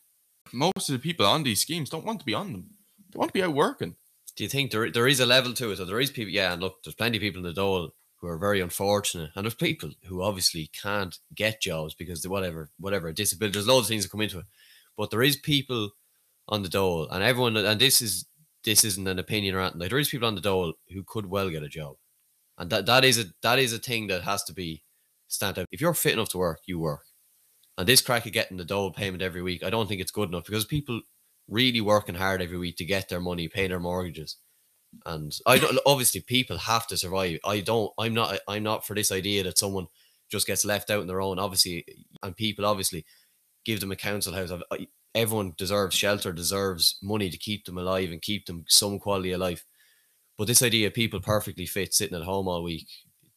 [0.52, 2.70] Most of the people on these schemes don't want to be on them.
[3.12, 3.96] They want to be out working.
[4.36, 5.78] Do you think there there is a level to it?
[5.78, 8.28] So there is people, yeah, and look, there's plenty of people in the dole who
[8.28, 13.12] are very unfortunate, and there's people who obviously can't get jobs because they whatever whatever
[13.14, 13.54] disability.
[13.54, 14.46] There's loads of things that come into it,
[14.98, 15.92] but there is people
[16.48, 18.26] on the dole, and everyone, and this is
[18.64, 19.80] this isn't an opinion or anything.
[19.80, 21.96] Like there is people on the dole who could well get a job,
[22.58, 24.84] and that that is a that is a thing that has to be
[25.28, 25.68] stand out.
[25.72, 27.04] If you're fit enough to work, you work.
[27.78, 30.28] And this crack of getting the dole payment every week, I don't think it's good
[30.28, 31.02] enough because people
[31.48, 34.38] really working hard every week to get their money, pay their mortgages.
[35.06, 37.40] And I don't obviously people have to survive.
[37.46, 39.88] I don't I'm not I'm not for this idea that someone
[40.30, 41.40] just gets left out on their own.
[41.40, 41.86] Obviously,
[42.24, 43.06] and people obviously
[43.66, 44.52] give them a council house.
[45.16, 49.40] Everyone deserves shelter, deserves money to keep them alive and keep them some quality of
[49.40, 49.66] life.
[50.38, 52.88] But this idea of people perfectly fit sitting at home all week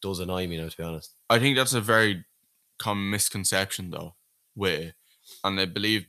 [0.01, 1.15] does annoy me now, to be honest.
[1.31, 2.25] I think that's a very
[2.79, 4.15] common misconception, though.
[4.55, 4.95] where,
[5.45, 6.07] and I believe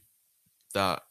[0.74, 1.04] that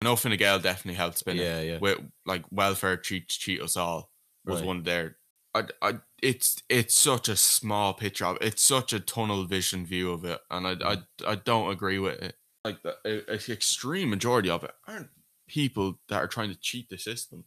[0.00, 1.66] I know Fine Gael definitely helped spin yeah, it.
[1.66, 4.10] Yeah, With like welfare cheat cheat us all
[4.44, 4.66] was Right.
[4.66, 5.16] one there.
[5.54, 10.12] I, I, it's it's such a small picture of it's such a tunnel vision view
[10.12, 10.96] of it, and I I,
[11.26, 12.36] I don't agree with it.
[12.64, 15.10] Like the a, a extreme majority of it aren't
[15.48, 17.44] people that are trying to cheat the system.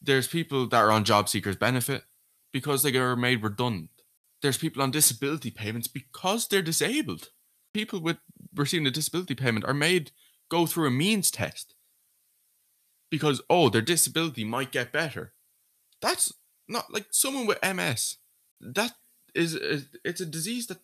[0.00, 2.04] There's people that are on job seekers benefit
[2.52, 3.90] because they are made redundant.
[4.40, 7.28] There's people on disability payments because they're disabled.
[7.74, 8.16] People with
[8.54, 10.10] receiving a disability payment are made
[10.50, 11.74] go through a means test
[13.10, 15.32] because oh their disability might get better.
[16.02, 16.32] That's
[16.68, 18.16] not like someone with MS.
[18.60, 18.92] That
[19.34, 20.78] is, is it's a disease that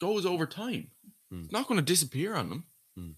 [0.00, 0.88] goes over time.
[1.30, 1.44] Hmm.
[1.44, 2.64] It's not going to disappear on them.
[2.96, 3.10] Hmm.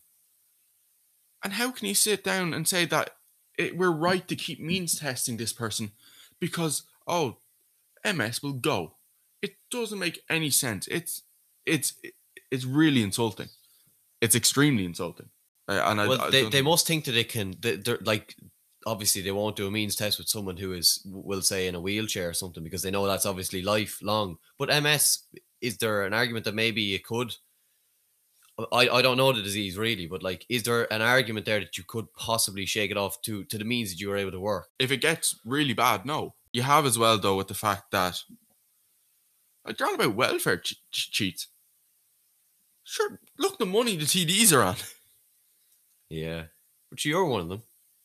[1.42, 3.10] And how can you sit down and say that
[3.58, 5.92] it, we're right to keep means testing this person
[6.40, 7.38] because oh
[8.04, 8.94] MS will go?
[9.42, 10.86] It doesn't make any sense.
[10.88, 11.22] It's
[11.66, 11.94] it's
[12.50, 13.48] it's really insulting.
[14.20, 15.28] It's extremely insulting.
[15.68, 17.54] And I, well, I they, they must think that they can.
[17.60, 18.34] They, they're like,
[18.86, 21.80] obviously, they won't do a means test with someone who is, will say, in a
[21.80, 24.38] wheelchair or something because they know that's obviously lifelong.
[24.58, 25.24] But MS,
[25.60, 27.34] is there an argument that maybe it could?
[28.72, 31.78] I, I don't know the disease really, but like, is there an argument there that
[31.78, 34.40] you could possibly shake it off to to the means that you were able to
[34.40, 34.68] work?
[34.78, 36.34] if it gets really bad, no.
[36.52, 38.20] You have as well though with the fact that
[39.64, 41.48] they're on about welfare che- cheats.
[42.90, 44.76] Sure, look the money the TDs are on.
[46.08, 46.44] Yeah,
[46.88, 47.62] but you're one of them.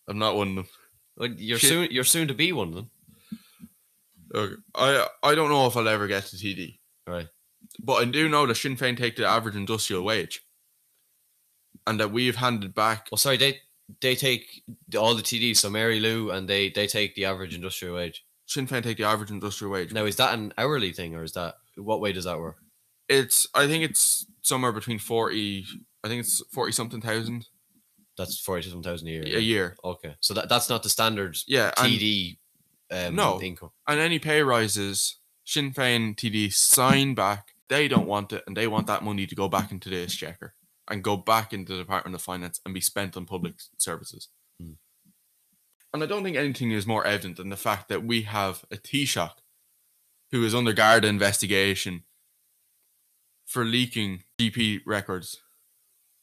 [0.09, 0.67] I'm not one of them.
[1.15, 1.69] Like you're Shit.
[1.69, 2.89] soon you're soon to be one of them.
[4.35, 4.55] Okay.
[4.75, 7.27] I I don't know if I'll ever get to TD, Right.
[7.81, 10.41] but I do know that Sinn Féin take the average industrial wage,
[11.87, 13.07] and that we've handed back.
[13.09, 13.61] Well, sorry, they
[14.01, 14.63] they take
[14.97, 15.57] all the TDs.
[15.57, 18.25] So Mary Lou and they they take the average industrial wage.
[18.47, 19.93] Sinn Féin take the average industrial wage.
[19.93, 22.57] Now, is that an hourly thing or is that what way does that work?
[23.13, 25.65] It's I think it's somewhere between forty.
[26.03, 27.45] I think it's forty something thousand
[28.17, 29.23] That's forty seven thousand a year.
[29.23, 29.77] a year.
[29.83, 32.37] Okay, so that that's not the standard Yeah, TD
[32.91, 33.41] um, No.
[33.41, 33.71] income.
[33.87, 37.49] and any pay rises, Sinn Féin TD sign back.
[37.69, 40.53] They don't want it, and they want that money to go back into the exchequer
[40.89, 44.27] and go back into the Department of Finance and be spent on public services.
[44.59, 44.73] Hmm.
[45.93, 48.75] And I don't think anything is more evident than the fact that we have a
[48.77, 49.31] Taoiseach
[50.31, 52.03] who is under guard investigation
[53.53, 55.39] for leaking GP records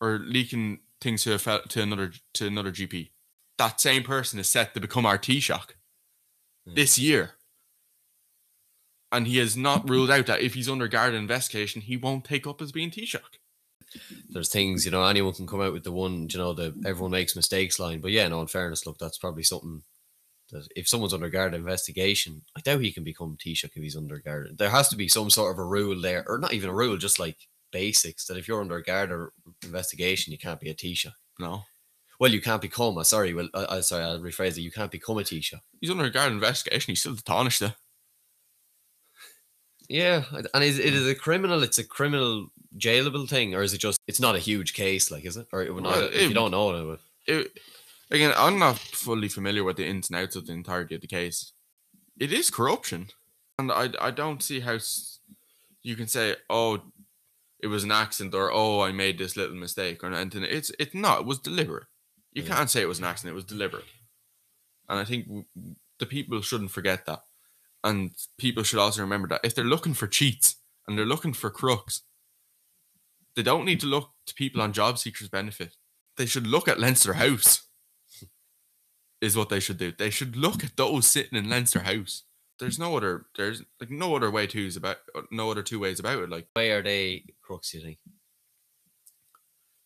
[0.01, 3.11] or leaking things to a to another to another GP.
[3.57, 5.71] That same person is set to become our Taoiseach
[6.67, 6.75] Hmm.
[6.75, 7.33] this year.
[9.13, 12.47] And he has not ruled out that if he's under guard investigation, he won't take
[12.47, 13.39] up as being Taoiseach.
[14.29, 17.13] There's things you know anyone can come out with the one you know the everyone
[17.13, 18.41] makes mistakes line, but yeah, no.
[18.41, 19.83] In fairness, look, that's probably something
[20.51, 24.19] that if someone's under guard investigation, I doubt he can become Taoiseach if he's under
[24.19, 24.59] guard.
[24.59, 26.97] There has to be some sort of a rule there, or not even a rule,
[26.97, 27.37] just like
[27.73, 29.33] basics that if you're under guard or
[29.63, 31.13] investigation, you can't be a Taoiseach.
[31.39, 31.63] No.
[32.19, 33.33] Well, you can't become a sorry.
[33.33, 34.61] Well, uh, uh, sorry, I'll rephrase it.
[34.61, 35.59] You can't become a Taoiseach.
[35.81, 36.93] He's under guard investigation.
[36.93, 37.75] He's still tarnished there.
[39.89, 40.23] Yeah,
[40.55, 41.65] and is it is a criminal?
[41.65, 42.49] It's a criminal
[42.79, 43.99] jailable thing, or is it just?
[44.07, 45.49] It's not a huge case, like is it?
[45.53, 46.99] Or it would not, Well, if you don't know it, would.
[47.27, 47.59] It,
[48.11, 51.07] again, I'm not fully familiar with the ins and outs of the entirety of the
[51.07, 51.53] case.
[52.19, 53.09] It is corruption,
[53.59, 54.79] and I I don't see how
[55.83, 56.81] you can say, oh,
[57.61, 60.45] it was an accident, or oh, I made this little mistake, or anything.
[60.45, 61.21] It's it's not.
[61.21, 61.87] It was deliberate.
[62.33, 62.49] You Yeah.
[62.57, 63.33] can't say it was an accident.
[63.33, 63.87] It was deliberate,
[64.89, 65.47] and I think
[65.99, 67.23] the people shouldn't forget that,
[67.85, 70.57] and people should also remember that if they're looking for cheats
[70.87, 72.03] and they're looking for crooks,
[73.35, 75.77] they don't need to look to people on job seekers benefit.
[76.17, 77.63] They should look at Leinster House.
[79.21, 79.93] Is what they should do.
[79.93, 82.23] They should look at those sitting in Leinster House.
[82.59, 83.27] There's no other.
[83.37, 84.99] There's like no other way to about.
[85.31, 86.31] No other two ways about it.
[86.31, 87.75] Like Why are they crooks?
[87.75, 87.99] You think?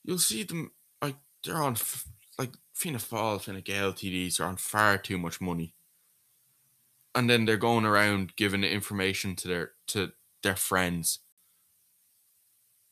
[0.05, 0.71] you'll see them
[1.01, 2.07] like they're on f-
[2.39, 5.75] like Fianna Fáil, Fine Gael TDs are on far too much money,
[7.15, 10.13] and then they're going around giving the information to their to
[10.43, 11.21] their friends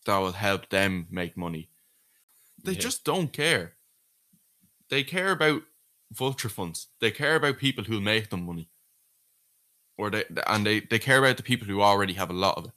[0.07, 1.69] that will help them make money.
[2.65, 2.79] They Yeah.
[2.79, 3.75] just don't care.
[4.89, 5.63] They care about
[6.13, 6.89] vulture funds.
[7.01, 8.69] They care about people who'll make them money,
[9.99, 12.67] or they and they they care about the people who already have a lot of
[12.67, 12.73] it,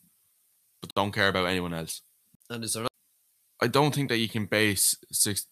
[0.81, 2.01] but don't care about anyone else.
[2.49, 2.91] And is there not?
[3.61, 4.97] I don't think that you can base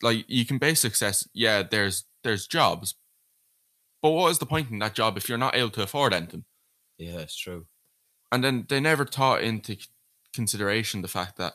[0.01, 1.27] like you can base success.
[1.33, 2.95] Yeah, there's there's jobs,
[4.01, 6.45] but what is the point in that job if you're not able to afford anything?
[6.97, 7.67] Yeah, it's true.
[8.31, 9.77] And then they never taught into
[10.33, 11.53] consideration the fact that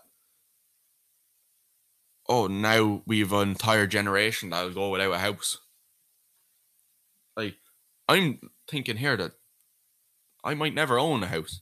[2.29, 5.59] oh now we've an entire generation that'll go without a house.
[8.09, 9.33] I'm thinking here that
[10.43, 11.61] I might never own a house.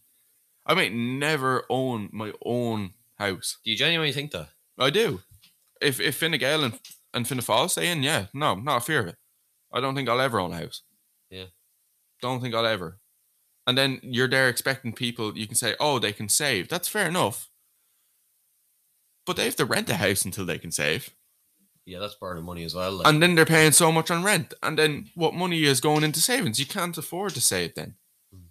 [0.65, 3.59] I might never own my own house.
[3.65, 4.49] Do you genuinely think that?
[4.79, 5.23] I do.
[5.81, 6.79] If if Fine Gael and,
[7.13, 9.17] and Fianna Fáil say in, yeah, no, not a fear of it.
[9.73, 10.83] I don't think I'll ever own a house.
[11.31, 11.47] Yeah.
[12.23, 12.99] Don't think I'll ever.
[13.67, 16.69] And then you're there expecting people, you can say, oh, they can save.
[16.69, 17.51] That's fair enough.
[19.25, 21.11] But they have to rent a house until they can save.
[21.87, 22.93] Yeah, that's burning money as well.
[22.93, 24.53] Like, And then they're paying so much on rent.
[24.61, 26.59] And then what money is going into savings?
[26.59, 27.95] You can't afford to save then.
[28.35, 28.49] Mm.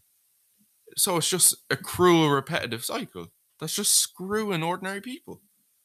[0.96, 3.28] So it's just a cruel, repetitive cycle.
[3.60, 5.42] That's just screwing ordinary people.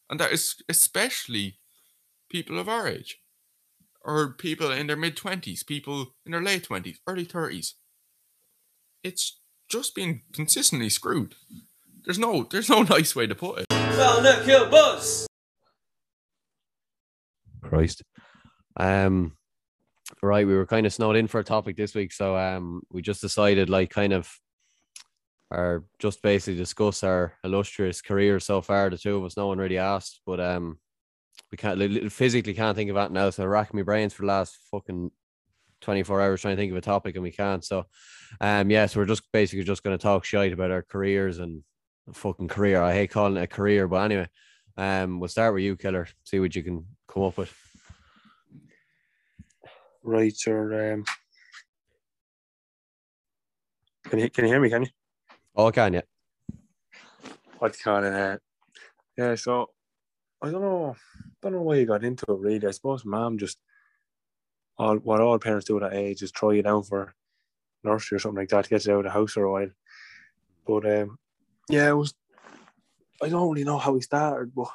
[0.08, 1.58] And that is especially
[2.30, 3.18] people of our age.
[4.02, 7.74] Or people in their mid 20s, people in their late 20s, early 30s.
[9.02, 11.34] It's just being consistently screwed.
[12.04, 13.66] There's no there's no nice way to put it.
[17.70, 18.02] Christ.
[18.76, 19.36] Um,
[20.22, 23.00] right, we were kind of snowed in for a topic this week, so um, we
[23.00, 24.28] just decided, like, kind of,
[25.50, 28.90] or just basically discuss our illustrious careers so far.
[28.90, 30.78] The two of us, no one really asked, but um,
[31.50, 33.30] we can't physically can't think of that now.
[33.30, 35.10] So racking my brains for the last fucking
[35.80, 37.64] twenty four hours trying to think of a topic, and we can't.
[37.64, 37.86] So,
[38.40, 41.62] um, yeah, so we're just basically just going to talk shite about our careers and
[42.12, 42.82] fucking career.
[42.82, 44.28] I hate calling it a career, but anyway.
[44.76, 46.08] Um, we'll start with you, Killer.
[46.24, 47.54] See what you can come up with.
[50.02, 50.94] Right, sir.
[50.94, 51.04] Um,
[54.04, 54.70] can you can you hear me?
[54.70, 54.88] Can you?
[55.54, 56.02] Oh, can you?
[57.58, 58.38] What kind of uh,
[59.16, 59.34] yeah?
[59.34, 59.70] So
[60.40, 60.96] I don't know.
[61.42, 62.40] Don't know why you got into it.
[62.40, 63.58] Really, I suppose mom just
[64.78, 67.14] all what all parents do at that age is throw you down for
[67.84, 69.70] nursery or something like that to get you out of the house for a while.
[70.66, 71.18] But um,
[71.68, 72.14] yeah, it was.
[73.22, 74.68] I don't really know how we started, but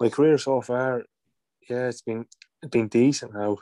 [0.00, 1.04] my career so far,
[1.68, 2.26] yeah, it's been
[2.62, 3.58] it's been decent now.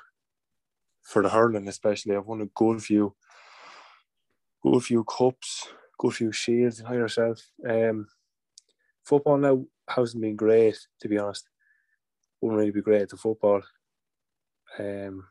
[1.02, 3.14] For the hurling, especially, I've won a good few,
[4.62, 5.66] good few cups,
[5.98, 7.40] good few shields, and yourself.
[7.68, 8.06] Um,
[9.02, 11.48] football now hasn't been great, to be honest.
[12.40, 13.62] Wouldn't really be great at the football.
[14.78, 15.26] Um,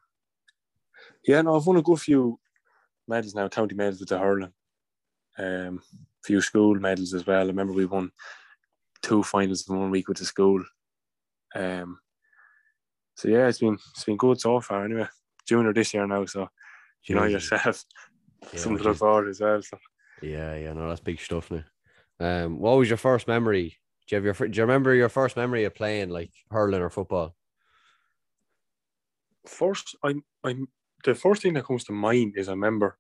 [1.24, 2.40] yeah, no, I've won a good few
[3.08, 4.54] medals now, county medals with the hurling.
[5.38, 5.82] Um,
[6.24, 7.44] few school medals as well.
[7.44, 8.12] I remember we won
[9.02, 10.64] two finals in one week with the school.
[11.56, 12.00] Um,
[13.16, 14.86] so yeah, it's been it's been good so far.
[14.86, 15.08] Anyway,
[15.48, 16.48] junior this year now, so
[17.06, 17.86] you know yourself.
[18.54, 19.62] Yeah, Something to look forward as well.
[19.62, 19.78] So.
[20.22, 21.64] yeah, yeah, no, that's big stuff now.
[22.22, 23.78] Um, what was your first memory?
[24.08, 24.48] Do you have your?
[24.48, 27.36] Do you remember your first memory of playing like hurling or football?
[29.50, 30.68] first I'm I'm
[31.04, 32.98] the first thing that comes to mind is I remember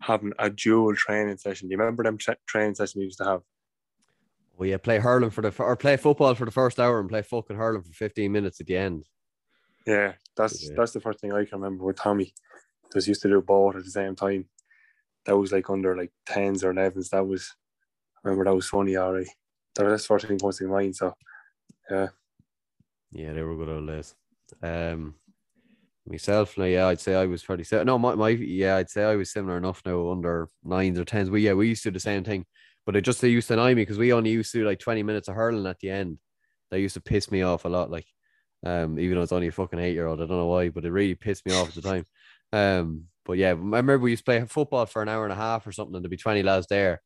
[0.00, 1.68] having a dual training session.
[1.68, 3.42] Do you remember them tra- training sessions we used to have?
[4.60, 7.22] Well, yeah, play hurling for the or play football for the first hour and play
[7.22, 9.06] fucking hurling for fifteen minutes at the end.
[9.86, 10.74] Yeah, that's Yeah.
[10.76, 12.34] that's the first thing I can remember with Tommy.
[12.82, 14.50] Because used to do both at the same time.
[15.24, 17.08] That was like under like tens or elevens.
[17.08, 17.54] That was
[18.22, 19.28] I remember that was funny, alright.
[19.76, 20.94] That that's the first thing comes to mind.
[20.94, 21.14] So
[21.90, 22.08] Yeah,
[23.12, 24.14] Yeah, they were good old days.
[24.62, 25.14] Um,
[26.06, 27.64] myself, now, yeah, I'd say I was pretty.
[27.64, 27.86] Set.
[27.86, 31.30] No, my, my yeah, I'd say I was similar enough now under nines or tens.
[31.30, 32.44] We yeah, we used to do the same thing,
[32.90, 34.80] but it just they used to annoy me because we only used to do like
[34.80, 36.18] twenty minutes of hurling at the end.
[36.72, 37.88] That used to piss me off a lot.
[37.88, 38.06] Like,
[38.66, 40.84] um, even though it's only a fucking eight year old, I don't know why, but
[40.84, 42.04] it really pissed me off at the time.
[42.52, 45.36] Um, but yeah, I remember we used to play football for an hour and a
[45.36, 47.00] half or something, and there'd be twenty lads there,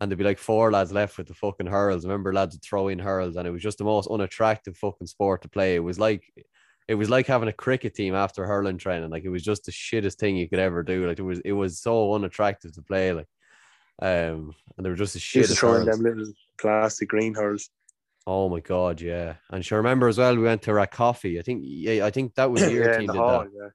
[0.00, 2.04] and there'd be like four lads left with the fucking hurls.
[2.04, 5.06] I remember lads would throw in hurls, and it was just the most unattractive fucking
[5.06, 5.76] sport to play.
[5.76, 6.24] It was like
[6.88, 9.10] it was like having a cricket team after hurling training.
[9.10, 11.06] Like it was just the shittest thing you could ever do.
[11.06, 13.12] Like it was it was so unattractive to play.
[13.12, 13.28] Like
[14.00, 15.46] um and they were just a shit.
[15.48, 17.68] throwing them little plastic green hurls.
[18.26, 19.34] Oh my god, yeah.
[19.50, 21.38] And sure remember as well we went to Rathcoffey.
[21.38, 23.50] I think yeah, I think that was your yeah, team did hall, that.
[23.54, 23.68] yeah.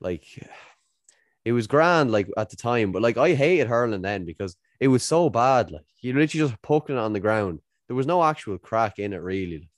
[0.00, 0.24] Like
[1.44, 4.88] it was grand like at the time, but like I hated hurling then because it
[4.88, 5.70] was so bad.
[5.70, 7.60] Like you literally just poking it on the ground.
[7.86, 9.70] There was no actual crack in it really.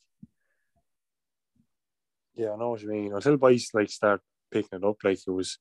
[2.35, 3.13] Yeah, I know what you mean.
[3.13, 4.21] Until boys like start
[4.51, 5.59] picking it up, like it was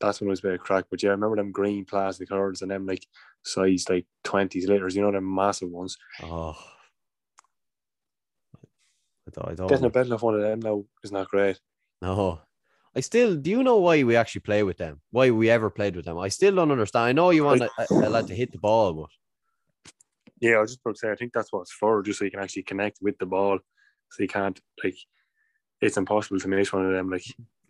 [0.00, 0.86] that's when it was a bit of crack.
[0.90, 3.06] But yeah, I remember them green plastic hurls and them like
[3.44, 5.96] size like twenties liters, you know, them massive ones.
[6.22, 6.56] Oh.
[9.26, 11.58] I don't, I don't Getting a bet of one of them now is not great.
[12.00, 12.40] No.
[12.94, 15.00] I still do you know why we actually play with them?
[15.10, 16.18] Why we ever played with them?
[16.18, 17.06] I still don't understand.
[17.06, 19.10] I know you want a, a, a lad to hit the ball, but
[20.40, 22.24] Yeah, I was just about to say I think that's what it's for, just so
[22.24, 23.58] you can actually connect with the ball.
[24.12, 24.96] So you can't like
[25.80, 27.10] it's impossible to miss one of them.
[27.10, 27.24] Like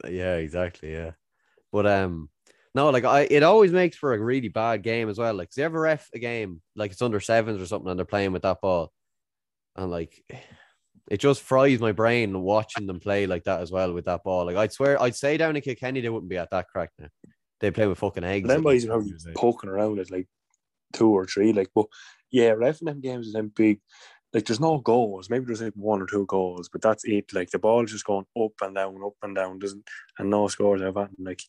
[0.09, 1.13] yeah, exactly, yeah.
[1.73, 2.31] But um
[2.75, 5.35] no, like I it always makes for a really bad game as well.
[5.35, 8.05] Like, do you ever ref a game like it's under sevens or something and they're
[8.05, 8.93] playing with that ball?
[9.77, 10.23] And like
[11.11, 14.47] it just fries my brain watching them play like that as well with that ball.
[14.47, 17.09] Like I'd swear I'd say down in Kilkenny they wouldn't be at that crack now.
[17.61, 18.49] They play with fucking eggs.
[18.49, 19.03] them boys are
[19.35, 20.29] poking around at like
[20.93, 21.53] two or three.
[21.53, 21.87] Like, but
[22.31, 23.81] yeah, ref in them games is them big.
[24.37, 25.31] Like, there's no goals.
[25.31, 27.33] Maybe there's like one or two goals, but that's it.
[27.33, 30.83] Like the ball's just going up and down, up and down, doesn't and no scores
[30.83, 31.09] ever.
[31.19, 31.43] Like,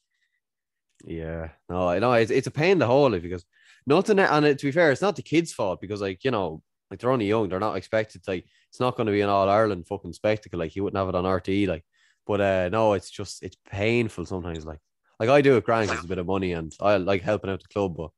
[1.05, 3.45] Yeah, no, I know it's, it's a pain in the hole like, because
[3.85, 4.19] nothing.
[4.19, 6.99] And it, to be fair, it's not the kids' fault because like you know, like
[6.99, 8.21] they're only young, they're not expected.
[8.27, 10.59] Like it's not going to be an All Ireland fucking spectacle.
[10.59, 11.67] Like you wouldn't have it on RTE.
[11.67, 11.85] Like,
[12.25, 14.65] but uh no, it's just it's painful sometimes.
[14.65, 14.79] Like,
[15.19, 17.61] like I do it grand it's a bit of money and I like helping out
[17.61, 18.11] the club, but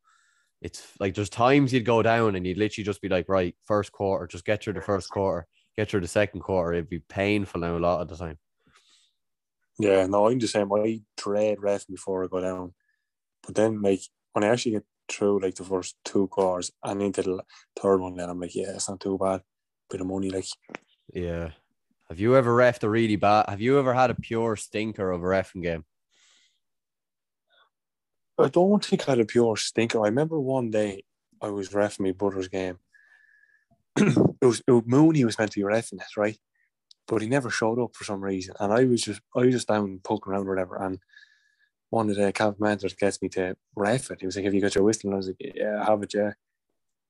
[0.62, 3.92] it's like there's times you'd go down and you'd literally just be like, right, first
[3.92, 5.48] quarter, just get through the first quarter,
[5.78, 6.74] get through the second quarter.
[6.74, 8.38] It'd be painful now a lot of the time.
[9.80, 12.74] yeah, no, I'm just saying I dread ref before I go down.
[13.46, 14.02] But then, like,
[14.34, 17.44] when I actually get through like the first two quarters and into the
[17.82, 19.42] third one, then I'm like, yeah, it's not too bad.
[19.90, 20.46] Bit of money, like,
[21.14, 21.52] Yeah.
[22.10, 23.46] Have you ever refed a really bad?
[23.48, 25.86] Have you ever had a pure stinker of a refing game?
[28.40, 30.00] I don't think I had a pure stinker.
[30.02, 31.04] I remember one day
[31.42, 32.80] I was refing my brother's game.
[33.98, 36.38] it, was, it was Mooney was meant to be refing it, right?
[37.08, 38.56] But he never showed up for some reason.
[38.60, 40.76] And I was just I was just down poking around or whatever.
[40.78, 41.00] And
[41.90, 44.20] one of the camp mentors gets me to ref it.
[44.20, 45.10] He was like, Have you got your whistle?
[45.10, 46.34] And I was like, Yeah, I have it, yeah.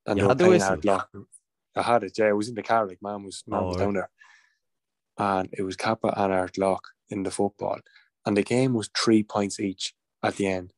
[0.06, 0.80] And You had the whistle?
[1.76, 2.28] I had it, yeah.
[2.28, 4.10] I was in the car, like man was mom Oh, was down there.
[5.18, 7.80] And it was Cappagh and Ardclough in the football.
[8.26, 10.74] And the game was three points each at the end.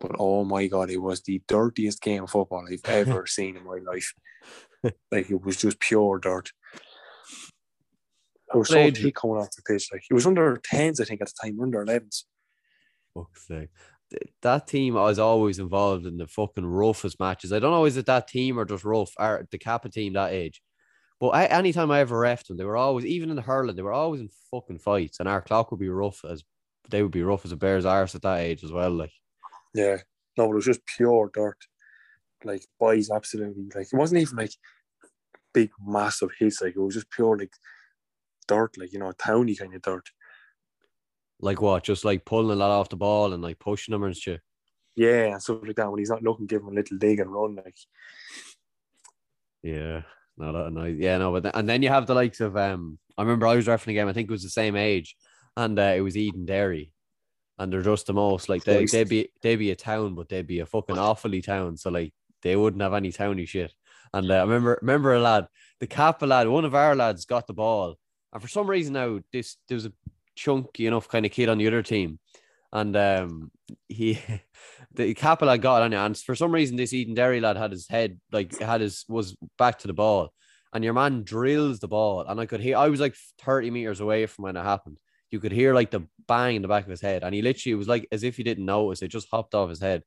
[0.00, 3.64] But oh my god, it was the dirtiest game of football I've ever seen in
[3.64, 4.12] my life.
[5.10, 6.50] Like it was just pure dirt.
[8.52, 9.88] I was so Played- thick coming off the pitch.
[9.92, 12.26] Like it was under tens, I think, at the time, under elevens.
[13.14, 13.68] Fuck's sake.
[14.42, 17.52] That team I was always involved in the fucking roughest matches.
[17.52, 20.32] I don't know is it that team or just rough or the Cappagh team that
[20.32, 20.62] age.
[21.18, 23.82] But I, anytime I ever refed them, they were always even in the hurling, they
[23.82, 26.44] were always in fucking fights, and Ardclough would be rough as
[26.90, 28.90] they would be rough as a bear's arse at that age as well.
[28.90, 29.12] Like
[29.76, 29.98] Yeah.
[30.36, 31.58] No, but it was just pure dirt.
[32.44, 34.52] Like boys absolutely like it wasn't even like
[35.52, 37.52] big massive hits, like it was just pure like
[38.48, 40.08] dirt, like you know, a towny kind of dirt.
[41.40, 41.84] like what?
[41.84, 44.40] Just like pulling a lot off the ball and like pushing them and shit.
[44.94, 45.90] Yeah, and stuff like that.
[45.90, 47.56] When he's not looking, give him a little dig and run.
[47.56, 47.76] Like
[49.62, 50.02] Yeah.
[50.38, 50.96] No, that nice.
[50.98, 52.98] Yeah, no, but then, and then you have the likes of um.
[53.18, 54.08] I remember I was refereeing a game.
[54.08, 55.16] I think it was the same age,
[55.56, 56.90] and uh, it was Edenderry,
[57.58, 60.46] and they're just the most like they, they'd be they'd be a town, but they'd
[60.46, 61.76] be a fucking awfully town.
[61.76, 63.72] So like they wouldn't have any towny shit.
[64.12, 65.48] And uh, I remember remember a lad,
[65.80, 67.96] the Cappagh lad, one of our lads got the ball,
[68.32, 69.92] and for some reason now this there was a
[70.34, 72.18] chunky enough kind of kid on the other team,
[72.72, 73.50] and um
[73.88, 74.20] he
[74.92, 77.88] the Cappagh lad got on it, and for some reason this Edenderry lad had his
[77.88, 80.32] head like had his was back to the ball,
[80.72, 84.00] and your man drills the ball, and I could hear I was like thirty meters
[84.00, 84.98] away from when it happened.
[85.30, 87.72] You could hear like the bang in the back of his head, and he literally
[87.72, 89.02] it was like as if he didn't notice.
[89.02, 90.02] It just hopped off his head,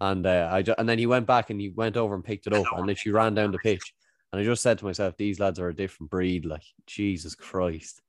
[0.00, 2.46] and uh, I ju- and then he went back and he went over and picked
[2.46, 3.94] it up, and literally ran down the pitch.
[4.32, 6.44] And I just said to myself, these lads are a different breed.
[6.44, 8.02] Like Jesus Christ.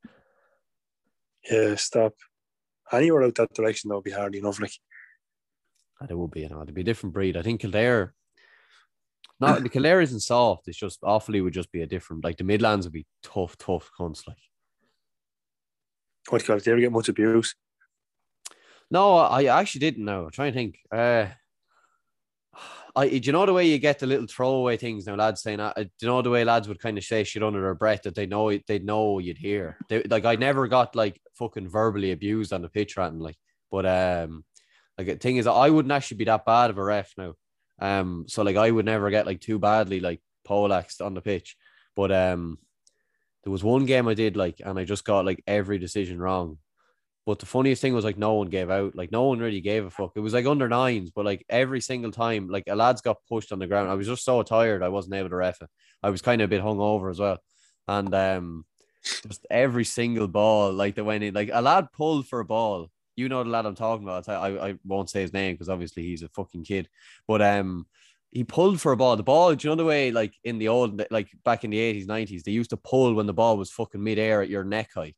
[1.49, 2.13] Yeah, stop.
[2.91, 4.59] Anywhere out that direction that would be hard enough.
[4.59, 4.71] Like
[6.01, 7.37] And it would be, you know, it'd be a different breed.
[7.37, 8.15] I think Kildare.
[9.39, 10.67] Not the Kildare isn't soft.
[10.67, 12.23] It's just awfully would just be a different.
[12.23, 14.27] Like the Midlands would be tough, tough cunts.
[14.27, 14.37] Like
[16.29, 16.67] what do you call it?
[16.67, 17.55] Ever get much abuse?
[18.91, 20.25] no, I actually didn't know.
[20.25, 20.77] I'm trying to think.
[20.91, 21.27] Uh,
[22.95, 25.59] I do you know the way you get the little throwaway things now, lads saying,
[25.59, 28.03] uh, do you know the way lads would kind of say shit under their breath
[28.03, 29.77] that they know they know you'd hear.
[29.89, 33.35] They, like I never got like fucking verbally abused on the pitch anything like,
[33.69, 34.45] but um,
[34.97, 37.33] like the thing is, I wouldn't actually be that bad of a ref now.
[37.79, 41.57] Um, so like I would never get like too badly like poleaxed on the pitch,
[41.97, 42.59] but um,
[43.45, 46.57] there was one game I did like, and I just got like every decision wrong.
[47.27, 48.95] But the funniest thing was like no one gave out.
[48.95, 50.13] Like no one really gave a fuck.
[50.15, 53.51] It was like under nines, but like every single time, like a lads got pushed
[53.51, 53.89] on the ground.
[53.89, 55.69] I was just so tired I wasn't able to ref it.
[56.03, 57.37] I was kind of a bit hungover as well.
[57.87, 58.65] And um
[59.03, 62.89] just every single ball, like they went in, like a lad pulled for a ball.
[63.15, 64.27] You know the lad I'm talking about.
[64.27, 66.89] I, I won't say his name because obviously he's a fucking kid.
[67.27, 67.85] But um
[68.35, 69.15] he pulled for a ball.
[69.15, 71.77] The ball, do you know the way like in the old like back in the
[71.77, 74.89] 80s, 90s, they used to pull when the ball was fucking midair at your neck
[74.93, 75.15] height.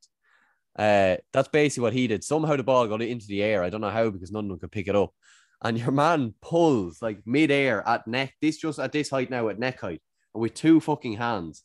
[0.78, 2.24] Uh, that's basically what he did.
[2.24, 3.64] Somehow the ball got into the air.
[3.64, 5.16] I don't know how because none of them could pick it up.
[5.64, 8.36] And your man pulls like midair at neck.
[8.40, 10.04] This just at this height now at neck height,
[10.36, 11.64] and with two fucking hands.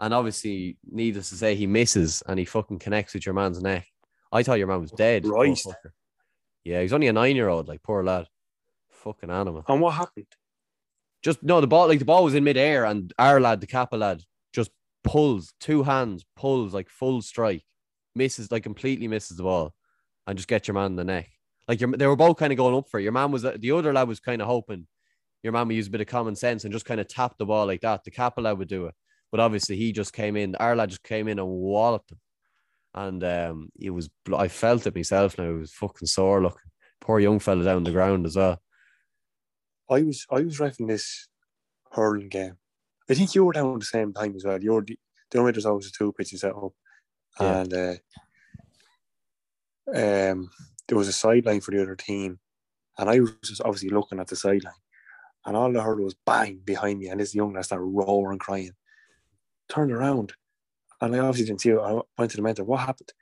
[0.00, 3.86] And obviously, needless to say, he misses and he fucking connects with your man's neck.
[4.30, 5.24] I thought your man was dead.
[5.64, 5.92] fucker.
[6.62, 8.26] Yeah, he's only a nine year old, like poor lad.
[8.90, 9.64] Fucking animal.
[9.66, 10.26] And what happened?
[11.22, 13.98] Just no, the ball like the ball was in midair, and our lad, the Cappagh
[13.98, 14.70] lad, just
[15.04, 17.64] pulls two hands, pulls like full strike,
[18.14, 19.74] misses like completely misses the ball,
[20.26, 21.28] and just get your man in the neck.
[21.68, 23.04] Like your, they were both kind of going up for it.
[23.04, 24.86] Your man was the other lad was kind of hoping
[25.42, 27.46] your man would use a bit of common sense and just kind of tap the
[27.46, 28.04] ball like that.
[28.04, 28.94] The Cappagh lad would do it,
[29.30, 30.54] but obviously he just came in.
[30.56, 32.20] Our lad just came in and walloped him,
[32.94, 35.38] and um, it was I felt it myself.
[35.38, 36.70] Now it was fucking sore looking.
[37.00, 38.60] Poor young fella down the ground as well.
[39.90, 41.28] I was I was refing this
[41.90, 42.56] hurling game.
[43.08, 44.62] I think you were down at the same time as well.
[44.62, 44.98] You're the,
[45.30, 46.72] the only there's always a two pitches set up.
[47.40, 47.60] Yeah.
[47.60, 47.94] And uh,
[49.92, 50.50] um
[50.86, 52.38] there was a sideline for the other team.
[52.98, 54.74] And I was just obviously looking at the sideline.
[55.46, 57.08] And all I heard was bang behind me.
[57.08, 58.72] And this young lad started roaring and crying.
[59.68, 60.34] Turned around.
[61.00, 61.78] And I obviously didn't see it.
[61.78, 62.64] I went to the mentor.
[62.64, 63.12] What happened?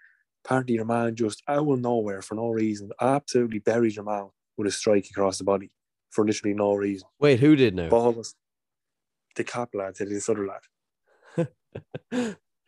[0.44, 4.66] Apparently your man just out of nowhere for no reason absolutely buried your man with
[4.66, 5.70] a strike across the body
[6.10, 7.08] for literally no reason.
[7.18, 7.88] Wait, who did now?
[7.88, 8.34] Ball was
[9.36, 11.48] the cap lad to this other lad.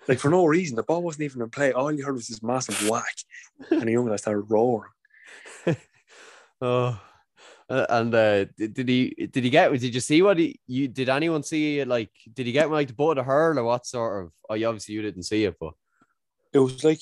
[0.09, 1.72] Like for no reason, the ball wasn't even in play.
[1.72, 3.14] All you heard was this massive whack,
[3.70, 4.91] and the young lad started roaring.
[6.62, 7.01] Oh,
[7.70, 9.28] uh, and uh, did, he?
[9.32, 9.72] Did he get?
[9.72, 10.61] Did you see what he?
[10.66, 11.88] You did anyone see it?
[11.88, 14.32] Like, did he get like the butt of her or what sort of?
[14.51, 15.72] Oh, you obviously you didn't see it, but
[16.53, 17.01] It was like,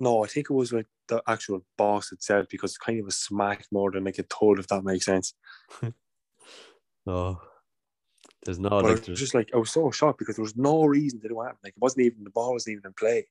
[0.00, 3.12] no, I think it was like the actual boss itself because it's kind of a
[3.12, 5.34] smack more than like a thud, if that makes sense.
[7.06, 7.40] oh,
[8.44, 9.04] there's no but like.
[9.04, 11.54] there's- just like, I was so shocked because there was no reason to do it.
[11.62, 13.26] Like it wasn't even the ball wasn't even in play.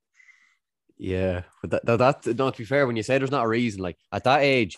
[0.97, 3.49] Yeah, but that, that, that not to be fair, when you say there's not a
[3.49, 4.77] reason, like at that age,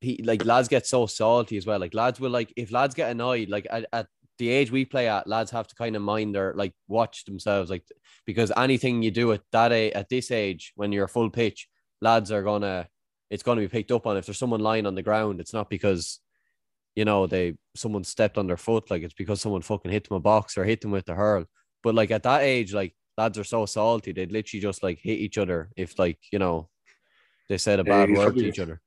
[0.00, 1.80] he like lads get so salty as well.
[1.80, 4.06] Like lads will like if lads get annoyed, like at, at
[4.38, 7.70] the age we play at, lads have to kind of mind their like watch themselves,
[7.70, 7.84] like
[8.24, 11.68] because anything you do at that age, at this age when you're full pitch,
[12.00, 12.88] lads are gonna
[13.30, 14.16] it's gonna be picked up on.
[14.16, 16.20] If there's someone lying on the ground, it's not because
[16.94, 20.16] you know they someone stepped on their foot, like it's because someone fucking hit them
[20.16, 21.44] a box or hit them with the hurl.
[21.82, 25.18] But like at that age, like lads are so salty, they'd literally just like hit
[25.18, 26.68] each other if like you know
[27.48, 28.80] they said a bad you word to each other.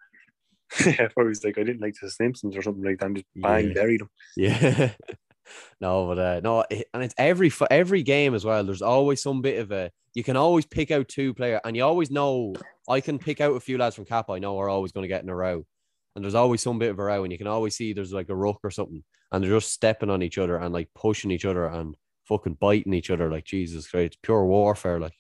[0.85, 3.07] yeah, I was like, I didn't like the Simpsons or something like that.
[3.07, 3.73] And just bang, Yeah.
[3.73, 4.09] buried him.
[4.37, 4.91] Yeah.
[5.79, 8.63] No, but uh, no, and it's every for every game as well.
[8.63, 9.91] There's always some bit of a.
[10.13, 12.53] You can always pick out two player, and you always know.
[12.89, 14.29] I can pick out a few lads from Cap.
[14.29, 15.65] I know are always going to get in a row,
[16.15, 18.29] and there's always some bit of a row, and you can always see there's like
[18.29, 21.45] a ruck or something, and they're just stepping on each other and like pushing each
[21.45, 21.95] other and
[22.25, 23.31] fucking biting each other.
[23.31, 24.99] Like Jesus Christ, pure warfare.
[24.99, 25.13] Like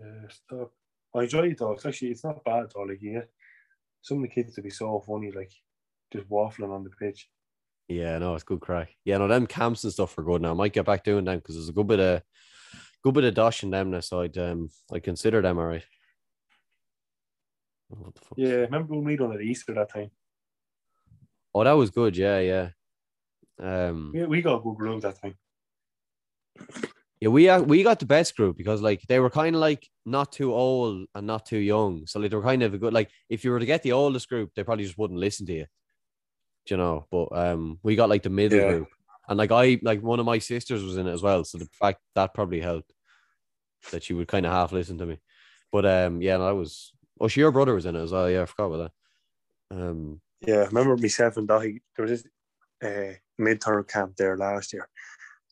[0.00, 0.72] Yeah, stop.
[1.14, 1.72] I enjoy it though.
[1.72, 2.88] It's actually it's not bad at all.
[2.88, 3.28] Like get
[4.02, 5.52] some of the kids to be so funny, like
[6.12, 7.28] just waffling on the pitch.
[7.90, 8.94] Yeah, no, it's good crack.
[9.04, 10.52] Yeah, no, them camps and stuff are good now.
[10.52, 12.22] I might get back doing them because there's a good bit of
[13.02, 13.98] good bit of dosh in them now.
[13.98, 15.84] So I'd um I consider them all right.
[17.92, 18.42] Oh, the?
[18.42, 20.12] Yeah, remember when we done at Easter that time?
[21.52, 22.16] Oh, that was good.
[22.16, 22.68] Yeah, yeah.
[23.60, 25.34] Um, We, we got a good group that time.
[27.20, 29.88] yeah, we uh, we got the best group because like they were kind of like
[30.06, 32.06] not too old and not too young.
[32.06, 33.92] So like they were kind of a good like if you were to get the
[33.92, 35.66] oldest group, they probably just wouldn't listen to you.
[36.70, 37.06] You know?
[37.10, 38.66] But um, we got like the middle Yeah.
[38.66, 38.88] group,
[39.28, 41.44] and like I like one of my sisters was in it as well.
[41.44, 42.92] So the fact that probably helped.
[43.92, 45.18] that she would kind of half listen to me.
[45.72, 46.92] But um, yeah, no, I was.
[47.20, 48.30] Oh, she your brother was in it as well.
[48.30, 48.92] Yeah, I forgot about
[49.70, 49.76] that.
[49.76, 52.30] Um, Yeah, I remember myself and Dahi, there was this
[52.82, 54.88] uh, midterm camp there last year.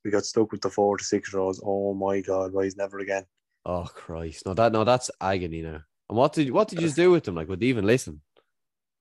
[0.05, 1.61] We got stuck with the four to six year olds.
[1.65, 3.25] Oh my god, why is never again?
[3.67, 5.83] oh Christ, no, that no, that's agony now.
[6.09, 7.35] And what did what did you do with them?
[7.35, 8.23] Like, would they even listen?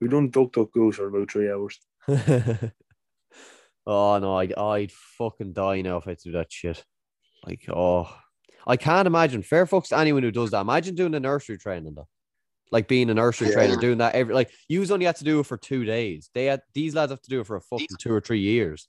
[0.01, 1.79] We done duck duck goose for about three hours.
[3.85, 6.83] oh no, I'd I'd fucking die now if I had to do that shit.
[7.45, 8.13] Like, oh,
[8.65, 9.43] I can't imagine.
[9.43, 10.61] Fair fucks to anyone who does that.
[10.61, 12.07] Imagine doing a nursery training though.
[12.71, 13.53] Like being a nursery Yeah.
[13.53, 16.29] trainer, doing that every like you only had to do it for two days.
[16.33, 18.87] They had these lads have to do it for a fucking two or three years.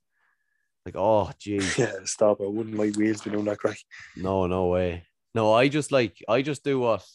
[0.85, 1.79] Like, oh geez.
[1.79, 2.41] Yeah, stop.
[2.41, 3.79] I wouldn't like wheels be doing that crack.
[4.17, 5.05] No, no way.
[5.35, 7.07] No, I just like I just do what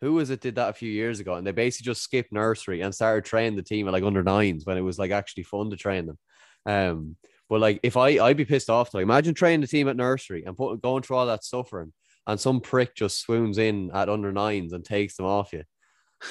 [0.00, 2.80] who was it did that a few years ago and they basically just skipped nursery
[2.82, 5.70] and started training the team at like under nines when it was like actually fun
[5.70, 6.18] to train them.
[6.66, 7.16] Um
[7.48, 10.44] but like if I I'd be pissed off like imagine training the team at nursery
[10.44, 11.92] and put, going through all that suffering
[12.26, 15.62] and some prick just swoons in at under nines and takes them off you.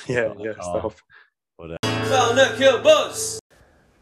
[0.08, 0.80] Yeah, yeah, Oh.
[0.80, 0.96] stop.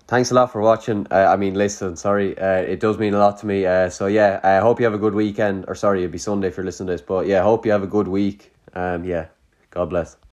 [0.08, 1.08] Thanks a lot for watching.
[1.10, 3.66] Uh, I mean, listen, sorry, uh, it does mean a lot to me.
[3.66, 5.66] Uh, so yeah, I hope you have a good weekend.
[5.68, 7.02] Or sorry, it'd be Sunday if you're listening to this.
[7.02, 8.52] But yeah, hope you have a good week.
[8.74, 9.28] Um, yeah,
[9.74, 10.18] God bless.